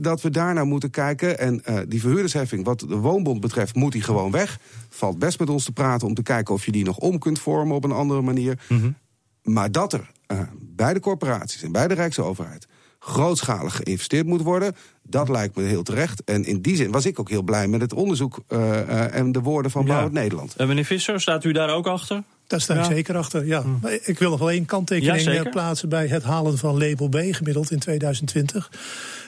dat 0.00 0.20
we 0.20 0.30
daarnaar 0.30 0.66
moeten 0.66 0.90
kijken. 0.90 1.38
En 1.38 1.62
die 1.88 2.00
verhuurdersheffing, 2.00 2.64
wat 2.64 2.80
de 2.80 2.96
woonbond 2.96 3.40
betreft, 3.40 3.74
moet 3.74 3.92
die 3.92 4.02
gewoon 4.02 4.30
weg. 4.30 4.58
Valt 4.88 5.18
best 5.18 5.38
met 5.38 5.50
ons 5.50 5.64
te 5.64 5.72
praten 5.72 6.06
om 6.06 6.14
te 6.14 6.22
kijken 6.22 6.54
of 6.54 6.64
je 6.64 6.72
die 6.72 6.84
nog 6.84 6.98
om 6.98 7.18
kunt 7.18 7.38
vormen 7.38 7.76
op 7.76 7.84
een 7.84 7.92
andere 7.92 8.22
manier. 8.22 8.58
Mm 8.68 8.80
-hmm. 8.80 8.96
Maar 9.42 9.72
dat 9.72 9.92
er 9.92 10.10
bij 10.60 10.94
de 10.94 11.00
corporaties 11.00 11.62
en 11.62 11.72
bij 11.72 11.88
de 11.88 11.94
Rijksoverheid 11.94 12.66
grootschalig 13.04 13.76
geïnvesteerd 13.76 14.26
moet 14.26 14.42
worden. 14.42 14.76
Dat 15.02 15.28
lijkt 15.28 15.56
me 15.56 15.62
heel 15.62 15.82
terecht. 15.82 16.24
En 16.24 16.44
in 16.44 16.60
die 16.60 16.76
zin 16.76 16.90
was 16.90 17.06
ik 17.06 17.20
ook 17.20 17.30
heel 17.30 17.42
blij 17.42 17.68
met 17.68 17.80
het 17.80 17.92
onderzoek 17.92 18.42
uh, 18.48 18.58
uh, 18.58 19.14
en 19.14 19.32
de 19.32 19.40
woorden 19.40 19.70
van 19.70 19.84
Bouw 19.84 20.04
het 20.04 20.12
Nederland. 20.12 20.54
En 20.56 20.68
meneer 20.68 20.84
Visser, 20.84 21.20
staat 21.20 21.44
u 21.44 21.52
daar 21.52 21.70
ook 21.70 21.86
achter? 21.86 22.22
Daar 22.46 22.60
sta 22.60 22.74
ik 22.74 22.84
zeker 22.84 23.16
achter, 23.16 23.46
ja. 23.46 23.62
Hm. 23.62 23.86
Ik 24.02 24.18
wil 24.18 24.30
nog 24.30 24.38
wel 24.38 24.50
één 24.50 24.64
kanttekening 24.64 25.50
plaatsen 25.50 25.88
bij 25.88 26.06
het 26.06 26.22
halen 26.22 26.58
van 26.58 26.78
label 26.78 27.08
B 27.08 27.16
gemiddeld 27.30 27.70
in 27.70 27.78
2020. 27.78 28.70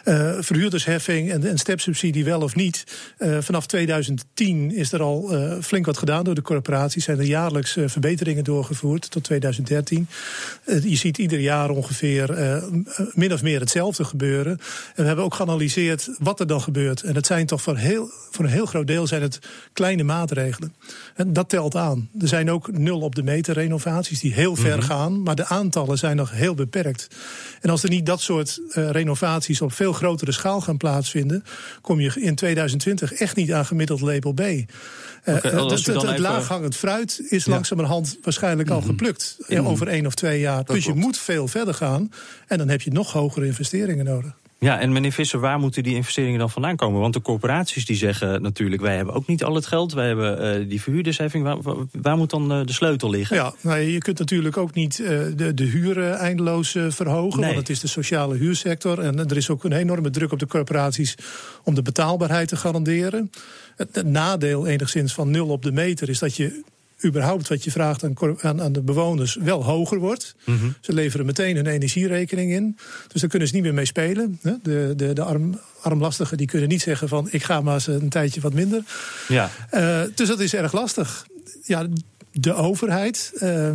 Uh, 0.08 0.36
verhuurdersheffing 0.38 1.30
en, 1.30 1.44
en 1.44 1.58
stepsubsidie 1.58 2.24
wel 2.24 2.40
of 2.40 2.54
niet. 2.54 2.84
Uh, 3.18 3.38
vanaf 3.40 3.66
2010 3.66 4.74
is 4.74 4.92
er 4.92 5.02
al 5.02 5.34
uh, 5.34 5.54
flink 5.60 5.86
wat 5.86 5.98
gedaan 5.98 6.24
door 6.24 6.34
de 6.34 6.42
corporaties. 6.42 7.04
Zijn 7.04 7.18
er 7.18 7.24
jaarlijks 7.24 7.76
verbeteringen 7.86 8.44
doorgevoerd 8.44 9.10
tot 9.10 9.24
2013. 9.24 10.08
je 10.64 10.96
ziet 10.96 11.18
ieder 11.18 11.38
jaar 11.38 11.70
ongeveer 11.70 12.34
min 13.12 13.32
of 13.32 13.42
meer 13.42 13.60
hetzelfde 13.60 14.04
gebeuren. 14.04 14.52
En 14.52 15.02
we 15.02 15.02
hebben 15.02 15.24
ook 15.24 15.34
geanalyseerd 15.34 16.08
wat 16.18 16.40
er 16.40 16.46
dan 16.46 16.60
gebeurt. 16.60 17.02
En 17.02 17.14
het 17.14 17.26
zijn 17.26 17.46
toch 17.46 17.62
voor, 17.62 17.76
heel, 17.76 18.10
voor 18.30 18.44
een 18.44 18.50
heel 18.50 18.66
groot 18.66 18.86
deel 18.86 19.06
zijn 19.06 19.22
het 19.22 19.38
kleine 19.72 20.02
maatregelen. 20.02 20.74
En 21.14 21.32
dat 21.32 21.48
telt 21.48 21.76
aan. 21.76 22.08
Er 22.20 22.28
zijn 22.28 22.50
ook 22.50 22.78
nul 22.78 23.00
op 23.00 23.14
de 23.14 23.22
meter 23.22 23.54
renovaties 23.54 24.20
die 24.20 24.34
heel 24.34 24.56
ver 24.56 24.76
mhm. 24.76 24.86
gaan. 24.86 25.22
Maar 25.22 25.36
de 25.36 25.46
aantallen 25.46 25.98
zijn 25.98 26.16
nog 26.16 26.30
heel 26.30 26.54
beperkt. 26.54 27.08
En 27.60 27.70
als 27.70 27.82
er 27.82 27.90
niet 27.90 28.06
dat 28.06 28.20
soort 28.20 28.60
renovaties 28.72 29.60
op 29.60 29.72
veel 29.72 29.94
grotere 29.96 30.32
schaal 30.32 30.60
gaan 30.60 30.76
plaatsvinden, 30.76 31.44
kom 31.80 32.00
je 32.00 32.12
in 32.20 32.34
2020 32.34 33.12
echt 33.12 33.36
niet 33.36 33.52
aan 33.52 33.66
gemiddeld 33.66 34.00
label 34.00 34.32
B. 34.32 34.40
Uh, 34.40 35.34
okay, 35.34 35.52
het, 35.52 35.86
het, 35.86 36.18
laaghangend 36.18 36.76
fruit 36.76 37.20
is 37.28 37.44
ja. 37.44 37.52
langzamerhand 37.52 38.18
waarschijnlijk 38.22 38.70
al 38.70 38.78
mhm. 38.78 38.86
geplukt 38.86 39.36
mm 39.48 39.54
over 39.66 39.88
één 39.88 40.06
of 40.06 40.14
twee 40.14 40.40
jaar. 40.40 40.64
dus 40.64 40.84
je 40.84 40.94
moet 40.94 41.18
veel 41.18 41.48
verder 41.48 41.74
gaan 41.74 42.12
en 42.46 42.58
dan 42.58 42.68
heb 42.68 42.82
je 42.82 42.90
nog 42.90 43.12
hogere 43.12 43.46
investeringen 43.46 44.04
nodig. 44.04 44.32
Ja, 44.58 44.80
en 44.80 44.92
meneer 44.92 45.12
Visser, 45.12 45.40
waar 45.40 45.58
moeten 45.58 45.82
die 45.82 45.94
investeringen 45.94 46.38
dan 46.38 46.50
vandaan 46.50 46.76
komen? 46.76 47.00
Want 47.00 47.14
de 47.14 47.20
corporaties 47.20 47.86
die 47.86 47.96
zeggen 47.96 48.42
natuurlijk, 48.42 48.82
wij 48.82 48.96
hebben 48.96 49.14
ook 49.14 49.26
niet 49.26 49.44
al 49.44 49.54
het 49.54 49.66
geld. 49.66 49.92
Wij 49.92 50.06
hebben 50.06 50.60
uh, 50.60 50.68
die 50.68 50.82
verhuurdersheffing. 50.82 51.44
Waar, 51.44 51.58
waar, 51.92 52.16
moet 52.16 52.30
dan 52.30 52.52
uh, 52.52 52.66
de 52.66 52.72
sleutel 52.72 53.10
liggen? 53.10 53.36
Ja, 53.36 53.54
nou, 53.60 53.78
je 53.78 53.98
kunt 53.98 54.18
natuurlijk 54.18 54.56
ook 54.56 54.74
niet 54.74 54.98
uh, 54.98 55.08
de, 55.36 55.54
de 55.54 55.64
huren 55.64 56.18
eindeloos 56.18 56.76
verhogen. 56.88 57.40
Want 57.40 57.56
het 57.56 57.68
is 57.68 57.80
de 57.80 57.86
sociale 57.86 58.36
huursector. 58.36 58.98
En 58.98 59.18
er 59.18 59.36
is 59.36 59.50
ook 59.50 59.64
een 59.64 59.72
enorme 59.72 60.10
druk 60.10 60.32
op 60.32 60.38
de 60.38 60.46
corporaties 60.46 61.14
om 61.64 61.74
de 61.74 61.82
betaalbaarheid 61.82 62.48
te 62.48 62.56
garanderen. 62.56 63.30
Het, 63.76 63.88
het 63.92 64.06
nadeel 64.06 64.66
enigszins 64.66 65.14
van 65.14 65.30
nul 65.30 65.48
op 65.48 65.62
de 65.62 65.72
meter 65.72 66.08
is 66.08 66.18
dat 66.18 66.36
je 66.36 66.62
überhaupt 67.04 67.48
wat 67.48 67.64
je 67.64 67.70
vraagt 67.70 68.04
aan, 68.04 68.62
aan, 68.62 68.72
de 68.72 68.82
bewoners 68.82 69.34
wel 69.34 69.64
hoger 69.64 69.98
wordt. 69.98 70.34
Mhm. 70.44 70.66
Ze 70.80 70.92
leveren 70.92 71.26
meteen 71.26 71.56
hun 71.56 71.66
energierekening 71.66 72.52
in. 72.52 72.78
Dus 73.08 73.20
daar 73.20 73.30
kunnen 73.30 73.48
ze 73.48 73.54
niet 73.54 73.62
meer 73.62 73.74
mee 73.74 73.84
spelen. 73.84 74.38
De, 74.62 74.92
de, 74.96 75.12
de 75.12 75.22
arm, 75.22 75.60
armlastigen 75.80 76.36
die 76.36 76.46
kunnen 76.46 76.68
niet 76.68 76.82
zeggen 76.82 77.08
van 77.08 77.28
ik 77.30 77.42
ga 77.42 77.60
maar 77.60 77.74
eens 77.74 77.86
een 77.86 78.08
tijdje 78.08 78.40
wat 78.40 78.52
minder. 78.52 78.82
Ja. 79.28 79.50
Uh, 79.74 80.02
dus 80.14 80.28
dat 80.28 80.40
is 80.40 80.54
erg 80.54 80.72
lastig. 80.72 81.26
Ja, 81.62 81.86
de 82.32 82.54
overheid, 82.54 83.32
uh, 83.34 83.70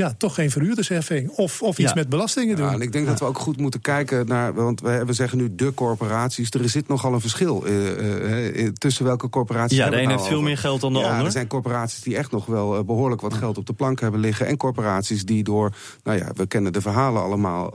ja, 0.00 0.14
toch 0.18 0.34
geen 0.34 0.50
verhuurdersheffing. 0.50 1.30
Of, 1.30 1.62
of 1.62 1.78
iets 1.78 1.94
met 1.94 2.08
belastingen 2.08 2.56
doen. 2.56 2.66
Ja, 2.66 2.72
en 2.72 2.80
ik 2.80 2.92
denk 2.92 3.06
dat 3.06 3.18
we 3.18 3.24
ook 3.24 3.38
goed 3.38 3.56
moeten 3.56 3.80
kijken 3.80 4.26
naar. 4.26 4.54
Want 4.54 4.80
we, 4.80 5.04
we 5.04 5.12
zeggen 5.12 5.38
nu 5.38 5.54
de 5.54 5.74
corporaties. 5.74 6.50
Er 6.50 6.68
zit 6.68 6.88
nogal 6.88 7.12
een 7.12 7.20
verschil 7.20 7.66
uh, 7.66 8.62
uh, 8.62 8.68
tussen 8.68 9.04
welke 9.04 9.28
corporaties. 9.28 9.76
Ja, 9.76 9.90
de 9.90 9.96
een 9.96 10.02
nou 10.02 10.12
heeft 10.16 10.28
veel 10.28 10.42
meer 10.42 10.58
geld 10.58 10.80
dan 10.80 10.92
de 10.92 10.98
ja, 10.98 11.10
ander. 11.10 11.24
Er 11.24 11.32
zijn 11.32 11.46
corporaties 11.46 12.00
die 12.00 12.16
echt 12.16 12.30
nog 12.30 12.46
wel 12.46 12.84
behoorlijk 12.84 13.20
wat 13.20 13.34
geld 13.34 13.58
op 13.58 13.66
de 13.66 13.72
plank 13.72 14.00
hebben 14.00 14.20
liggen. 14.20 14.46
En 14.46 14.56
corporaties 14.56 15.24
die 15.24 15.44
door. 15.44 15.74
Nou 16.04 16.18
ja, 16.18 16.28
we 16.34 16.46
kennen 16.46 16.72
de 16.72 16.80
verhalen 16.80 17.22
allemaal. 17.22 17.74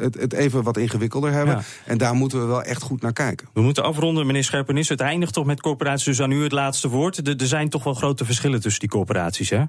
het, 0.00 0.14
het, 0.14 0.32
even 0.32 0.62
wat 0.62 0.76
ingewikkelder 0.76 1.32
hebben. 1.32 1.64
En 1.84 1.98
daar 1.98 2.14
moeten 2.14 2.40
we 2.40 2.46
wel 2.46 2.62
echt 2.62 2.82
goed 2.82 3.02
naar 3.02 3.12
kijken. 3.12 3.48
We 3.52 3.60
moeten 3.60 3.84
afronden, 3.84 4.26
meneer 4.26 4.44
Scherpenis. 4.44 4.88
Het 4.88 5.00
eindigt 5.00 5.32
toch 5.32 5.46
met 5.46 5.60
corporaties. 5.60 6.04
Dus 6.04 6.20
aan 6.20 6.32
u 6.32 6.42
het 6.42 6.52
laatste 6.52 6.88
woord. 6.88 7.40
Er 7.40 7.46
zijn 7.46 7.68
toch 7.68 7.84
wel 7.84 7.94
grote 7.94 8.24
verschillen 8.24 8.60
tussen 8.60 8.80
die 8.80 8.88
corporaties, 8.88 9.50
hè? 9.50 9.64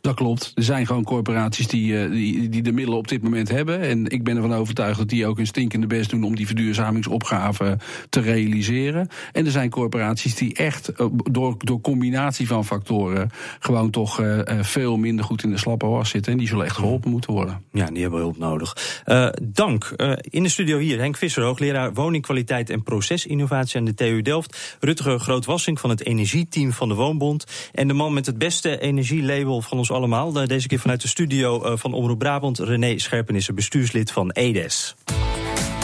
Dat 0.00 0.14
klopt. 0.14 0.52
Er 0.54 0.62
zijn 0.62 0.86
gewoon 0.86 1.04
corporaties 1.04 1.66
die, 1.66 2.02
eh, 2.02 2.10
die, 2.10 2.48
die 2.48 2.62
de 2.62 2.72
middelen 2.72 2.98
op 2.98 3.08
dit 3.08 3.22
moment 3.22 3.48
hebben. 3.48 3.80
En 3.80 4.06
ik 4.06 4.24
ben 4.24 4.36
ervan 4.36 4.54
overtuigd 4.54 4.98
dat 4.98 5.08
die 5.08 5.26
ook 5.26 5.36
hun 5.36 5.46
stinkende 5.46 5.86
best 5.86 6.10
doen 6.10 6.22
om 6.22 6.36
die 6.36 6.46
verduurzamingsopgave 6.46 7.78
te 8.08 8.20
realiseren. 8.20 9.08
En 9.32 9.44
er 9.44 9.50
zijn 9.50 9.70
corporaties 9.70 10.34
die 10.34 10.54
echt 10.54 10.88
eh, 10.88 11.06
door, 11.30 11.54
door 11.58 11.80
combinatie 11.80 12.46
van 12.46 12.64
factoren 12.64 13.30
gewoon 13.58 13.90
toch 13.90 14.20
uh, 14.20 14.40
veel 14.60 14.96
minder 14.96 15.24
goed 15.24 15.42
in 15.42 15.50
de 15.50 15.58
slappe 15.58 15.86
was 15.86 16.10
zitten. 16.10 16.32
En 16.32 16.38
die 16.38 16.48
zullen 16.48 16.64
echt 16.64 16.76
geholpen 16.76 17.10
moeten 17.10 17.32
worden. 17.32 17.62
Ja, 17.72 17.86
die 17.86 18.02
hebben 18.02 18.20
hulp 18.20 18.38
nodig. 18.38 19.02
dank. 19.42 19.94
in 20.20 20.42
de 20.42 20.48
studio 20.48 20.78
hier 20.78 20.98
Henk 20.98 21.16
Visser, 21.16 21.42
hoogleraar 21.42 21.94
woningkwaliteit 21.94 22.70
en 22.70 22.82
procesinnovatie 22.82 23.78
aan 23.78 23.84
de 23.84 23.94
TU 23.94 24.22
Delft. 24.22 24.76
Rutger 24.80 25.20
Grootwassing 25.20 25.80
van 25.80 25.90
het 25.90 26.04
energieteam 26.04 26.72
van 26.72 26.88
de 26.88 26.94
Woonbond. 26.94 27.46
En 27.72 27.88
de 27.88 27.94
man 27.94 28.12
met 28.12 28.26
het 28.26 28.38
beste 28.38 28.80
energielabel 28.80 29.60
van 29.60 29.78
ons 29.78 29.87
allemaal. 29.90 30.40
Eh, 30.40 30.46
deze 30.46 30.66
keer 30.66 30.78
vanuit 30.78 31.00
de 31.00 31.08
studio 31.08 31.62
eh, 31.62 31.72
van 31.76 31.92
Omroep 31.92 32.18
Brabant. 32.18 32.58
René 32.58 32.98
Scherpenissen, 32.98 33.54
bestuurslid 33.54 34.10
van 34.10 34.30
EDES. 34.30 34.94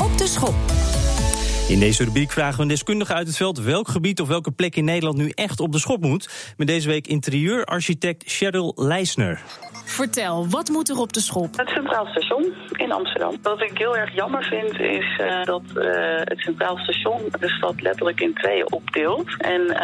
Op 0.03 0.19
de 0.19 0.27
schop. 0.27 0.55
In 1.69 1.81
deze 1.81 2.05
rubriek 2.05 2.31
vragen 2.31 2.57
we 2.57 2.62
een 2.62 2.69
deskundige 2.69 3.14
uit 3.14 3.27
het 3.27 3.37
veld 3.37 3.59
welk 3.59 3.88
gebied 3.88 4.21
of 4.21 4.29
welke 4.29 4.51
plek 4.51 4.77
in 4.77 4.85
Nederland 4.85 5.17
nu 5.17 5.31
echt 5.35 5.61
op 5.61 5.73
de 5.73 5.79
schop 5.79 6.01
moet. 6.01 6.55
Met 6.57 6.67
deze 6.67 6.88
week 6.88 7.07
interieurarchitect 7.07 8.23
Cheryl 8.27 8.73
Leisner. 8.77 9.43
Vertel, 9.94 10.46
wat 10.48 10.68
moet 10.68 10.88
er 10.88 10.98
op 10.98 11.12
de 11.12 11.20
schop? 11.20 11.57
Het 11.57 11.68
Centraal 11.68 12.07
Station 12.07 12.54
in 12.72 12.92
Amsterdam. 12.92 13.38
Wat 13.42 13.62
ik 13.62 13.78
heel 13.78 13.96
erg 13.96 14.14
jammer 14.14 14.44
vind 14.44 14.80
is 14.80 15.20
uh, 15.20 15.42
dat 15.44 15.62
uh, 15.74 15.85
het 16.24 16.38
Centraal 16.38 16.76
Station 16.76 17.20
de 17.40 17.48
stad 17.48 17.80
letterlijk 17.80 18.20
in 18.20 18.35
tweeën 18.35 18.72
opdeelt. 18.72 19.37
En 19.38 19.61
uh, 19.61 19.76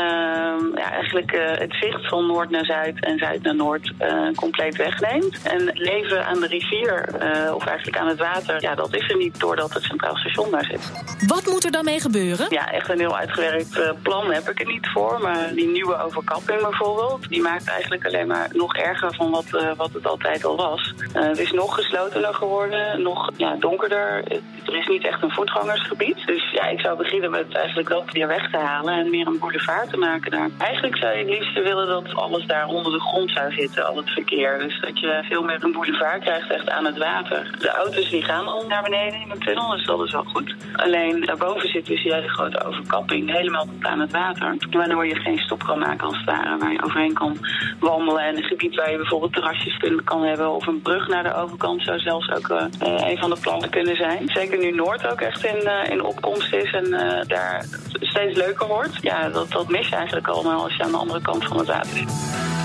ja, 0.74 0.90
eigenlijk 0.92 1.32
uh, 1.32 1.40
het 1.46 1.74
zicht 1.80 2.08
van 2.08 2.26
noord 2.26 2.50
naar 2.50 2.64
zuid 2.64 3.04
en 3.04 3.18
zuid 3.18 3.42
naar 3.42 3.54
noord 3.54 3.92
compleet 4.34 4.76
wegneemt. 4.76 5.42
En 5.42 5.70
leven 5.72 6.26
aan 6.26 6.40
de 6.40 6.46
rivier, 6.46 7.08
of 7.54 7.66
eigenlijk 7.66 7.98
aan 7.98 8.08
het 8.08 8.18
water, 8.18 8.62
ja, 8.62 8.74
dat 8.74 8.94
is 8.94 9.10
er 9.10 9.16
niet 9.16 9.40
doordat 9.40 9.74
het 9.74 9.82
Centraal 9.82 10.16
Station 10.16 10.50
daar 10.50 10.64
zit. 10.64 10.92
Wat 11.26 11.46
moet 11.46 11.64
er 11.64 11.70
dan 11.70 11.84
mee 11.84 12.00
gebeuren? 12.00 12.46
Ja, 12.48 12.72
echt 12.72 12.88
een 12.88 12.98
heel 12.98 13.16
uitgewerkt 13.16 14.02
plan 14.02 14.32
heb 14.32 14.48
ik 14.48 14.60
er 14.60 14.66
niet 14.66 14.88
voor. 14.92 15.20
Maar 15.20 15.54
die 15.54 15.68
nieuwe 15.68 16.02
overkapping 16.02 16.60
bijvoorbeeld, 16.60 17.28
die 17.28 17.42
maakt 17.42 17.68
eigenlijk 17.68 18.06
alleen 18.06 18.26
maar 18.26 18.48
nog 18.52 18.74
erger 18.74 19.14
van 19.14 19.30
wat, 19.30 19.74
wat 19.76 19.98
altijd 20.06 20.44
al 20.44 20.56
was. 20.56 20.94
het 21.12 21.38
is 21.38 21.52
nog 21.52 21.74
geslotener 21.74 22.34
geworden, 22.34 23.02
nog 23.02 23.30
ja, 23.36 23.56
donkerder. 23.56 24.22
Er 24.66 24.76
is 24.76 24.86
niet 24.86 25.06
echt 25.06 25.22
een 25.22 25.30
voetgangersgebied. 25.30 26.26
Dus 26.26 26.50
ja, 26.50 26.66
ik 26.66 26.80
zou 26.80 26.96
beginnen 26.96 27.30
met 27.30 27.54
eigenlijk 27.54 27.88
dat 27.88 28.12
weer 28.12 28.26
weg 28.26 28.50
te 28.50 28.56
halen 28.56 28.94
en 28.94 29.10
meer 29.10 29.26
een 29.26 29.38
boulevard 29.38 29.90
te 29.90 29.96
maken 29.96 30.30
daar. 30.30 30.50
Eigenlijk 30.58 30.96
zou 30.96 31.12
je 31.12 31.18
het 31.18 31.28
liefst 31.28 31.62
willen 31.62 31.86
dat 31.86 32.14
alles 32.14 32.46
daar 32.46 32.66
onder 32.66 32.92
de 32.92 33.00
grond 33.00 33.30
zou 33.30 33.52
zitten, 33.52 33.86
al 33.86 33.96
het 33.96 34.10
verkeer. 34.10 34.58
Dus 34.58 34.80
dat 34.80 34.98
je 34.98 35.24
veel 35.28 35.42
meer 35.42 35.64
een 35.64 35.72
boulevard 35.72 36.22
krijgt 36.22 36.50
echt 36.50 36.70
aan 36.70 36.84
het 36.84 36.98
water. 36.98 37.56
De 37.58 37.70
auto's 37.70 38.10
die 38.10 38.22
gaan 38.22 38.46
al 38.46 38.66
naar 38.66 38.82
beneden 38.82 39.20
in 39.20 39.28
de 39.28 39.38
tunnel, 39.38 39.70
dus 39.70 39.84
dat 39.84 40.02
is 40.02 40.12
wel 40.12 40.24
goed. 40.24 40.54
Alleen 40.72 41.20
daarboven 41.20 41.68
zit 41.68 41.86
dus 41.86 42.02
die 42.02 42.14
hele 42.14 42.28
grote 42.28 42.64
overkapping, 42.64 43.32
helemaal 43.32 43.64
tot 43.64 43.84
aan 43.84 44.00
het 44.00 44.12
water. 44.12 44.56
Waardoor 44.70 45.06
je 45.06 45.14
geen 45.14 45.38
stop 45.38 45.62
kan 45.62 45.78
maken 45.78 46.06
als 46.06 46.16
het 46.16 46.26
ware, 46.26 46.58
waar 46.58 46.72
je 46.72 46.82
overheen 46.84 47.12
kan 47.12 47.36
wandelen. 47.78 48.22
En 48.22 48.36
een 48.36 48.42
gebied 48.42 48.74
waar 48.74 48.90
je 48.90 48.96
bijvoorbeeld 48.96 49.32
terrasjes 49.32 49.76
kan 50.04 50.22
hebben 50.22 50.50
of 50.50 50.66
een 50.66 50.82
brug 50.82 51.08
naar 51.08 51.22
de 51.22 51.34
overkant 51.34 51.82
zou 51.82 51.98
zelfs 51.98 52.30
ook 52.30 52.48
uh, 52.48 52.64
een 52.80 53.18
van 53.18 53.30
de 53.30 53.40
plannen 53.40 53.70
kunnen 53.70 53.96
zijn. 53.96 54.28
Zeker 54.28 54.58
nu 54.58 54.70
Noord 54.70 55.06
ook 55.06 55.20
echt 55.20 55.44
in, 55.44 55.62
uh, 55.64 55.90
in 55.90 56.02
opkomst 56.02 56.52
is 56.54 56.72
en 56.72 56.90
daar 57.26 57.64
steeds 58.00 58.36
leuker 58.36 58.66
wordt. 58.66 58.98
Ja, 59.00 59.28
dat, 59.28 59.50
dat 59.50 59.68
mis 59.68 59.88
je 59.88 59.96
eigenlijk 59.96 60.28
allemaal 60.28 60.62
als 60.62 60.76
je 60.76 60.82
aan 60.82 60.90
de 60.90 60.96
andere 60.96 61.20
kant 61.20 61.44
van 61.44 61.58
het 61.58 61.66
water 61.66 61.96
zit. 61.96 62.59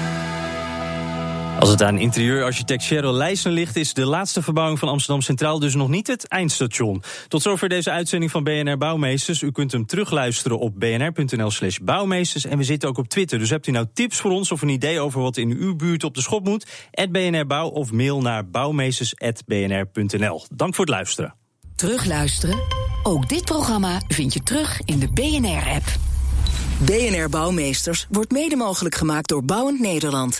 Als 1.66 1.74
het 1.74 1.84
aan 1.84 1.98
interieurarchitect 1.98 2.84
Cheryl 2.84 3.14
Leijsen 3.14 3.52
ligt, 3.52 3.76
is 3.76 3.94
de 3.94 4.06
laatste 4.06 4.42
verbouwing 4.42 4.80
van 4.80 4.90
Amsterdam 4.90 5.22
Centraal 5.22 5.60
dus 5.60 5.76
nog 5.76 5.90
niet 5.90 6.08
het 6.08 6.28
eindstation. 6.28 7.04
Tot 7.28 7.42
zover 7.42 7.70
deze 7.70 7.92
uitzending 7.92 8.32
van 8.32 8.44
BNR 8.44 8.78
Bouwmeesters. 8.78 9.42
U 9.42 9.52
kunt 9.52 9.72
hem 9.72 9.86
terugluisteren 9.86 10.60
op 10.60 10.80
bnr.nl/slash 10.80 11.78
bouwmeesters. 11.78 12.46
En 12.46 12.58
we 12.58 12.64
zitten 12.64 12.90
ook 12.90 12.98
op 12.98 13.08
Twitter. 13.08 13.40
Dus 13.40 13.50
hebt 13.50 13.68
u 13.68 13.72
nou 13.72 13.86
tips 13.94 14.18
voor 14.18 14.32
ons 14.32 14.52
of 14.52 14.62
een 14.62 14.70
idee 14.70 15.00
over 15.00 15.22
wat 15.22 15.38
in 15.38 15.52
uw 15.52 15.76
buurt 15.76 16.04
op 16.04 16.14
de 16.14 16.22
schop 16.22 16.44
moet? 16.44 16.66
BNR 17.12 17.46
Bouw 17.46 17.68
of 17.68 17.92
mail 17.92 18.22
naar 18.22 18.50
bouwmeesters.bnr.nl. 18.50 20.46
Dank 20.50 20.76
voor 20.76 20.86
het 20.86 20.94
luisteren. 20.94 21.36
Terugluisteren? 21.76 22.60
Ook 23.04 23.30
dit 23.30 23.46
programma 23.46 24.02
vind 24.08 24.34
je 24.34 24.44
terug 24.44 24.82
in 24.86 25.00
de 25.00 25.08
BNR-app. 25.14 25.86
BNR 26.80 27.30
Bouwmeesters 27.30 28.08
wordt 28.10 28.32
mede 28.32 28.56
mogelijk 28.56 28.96
gemaakt 28.96 29.30
door 29.30 29.46
Bouwend 29.46 29.80
Nederland. 29.80 30.40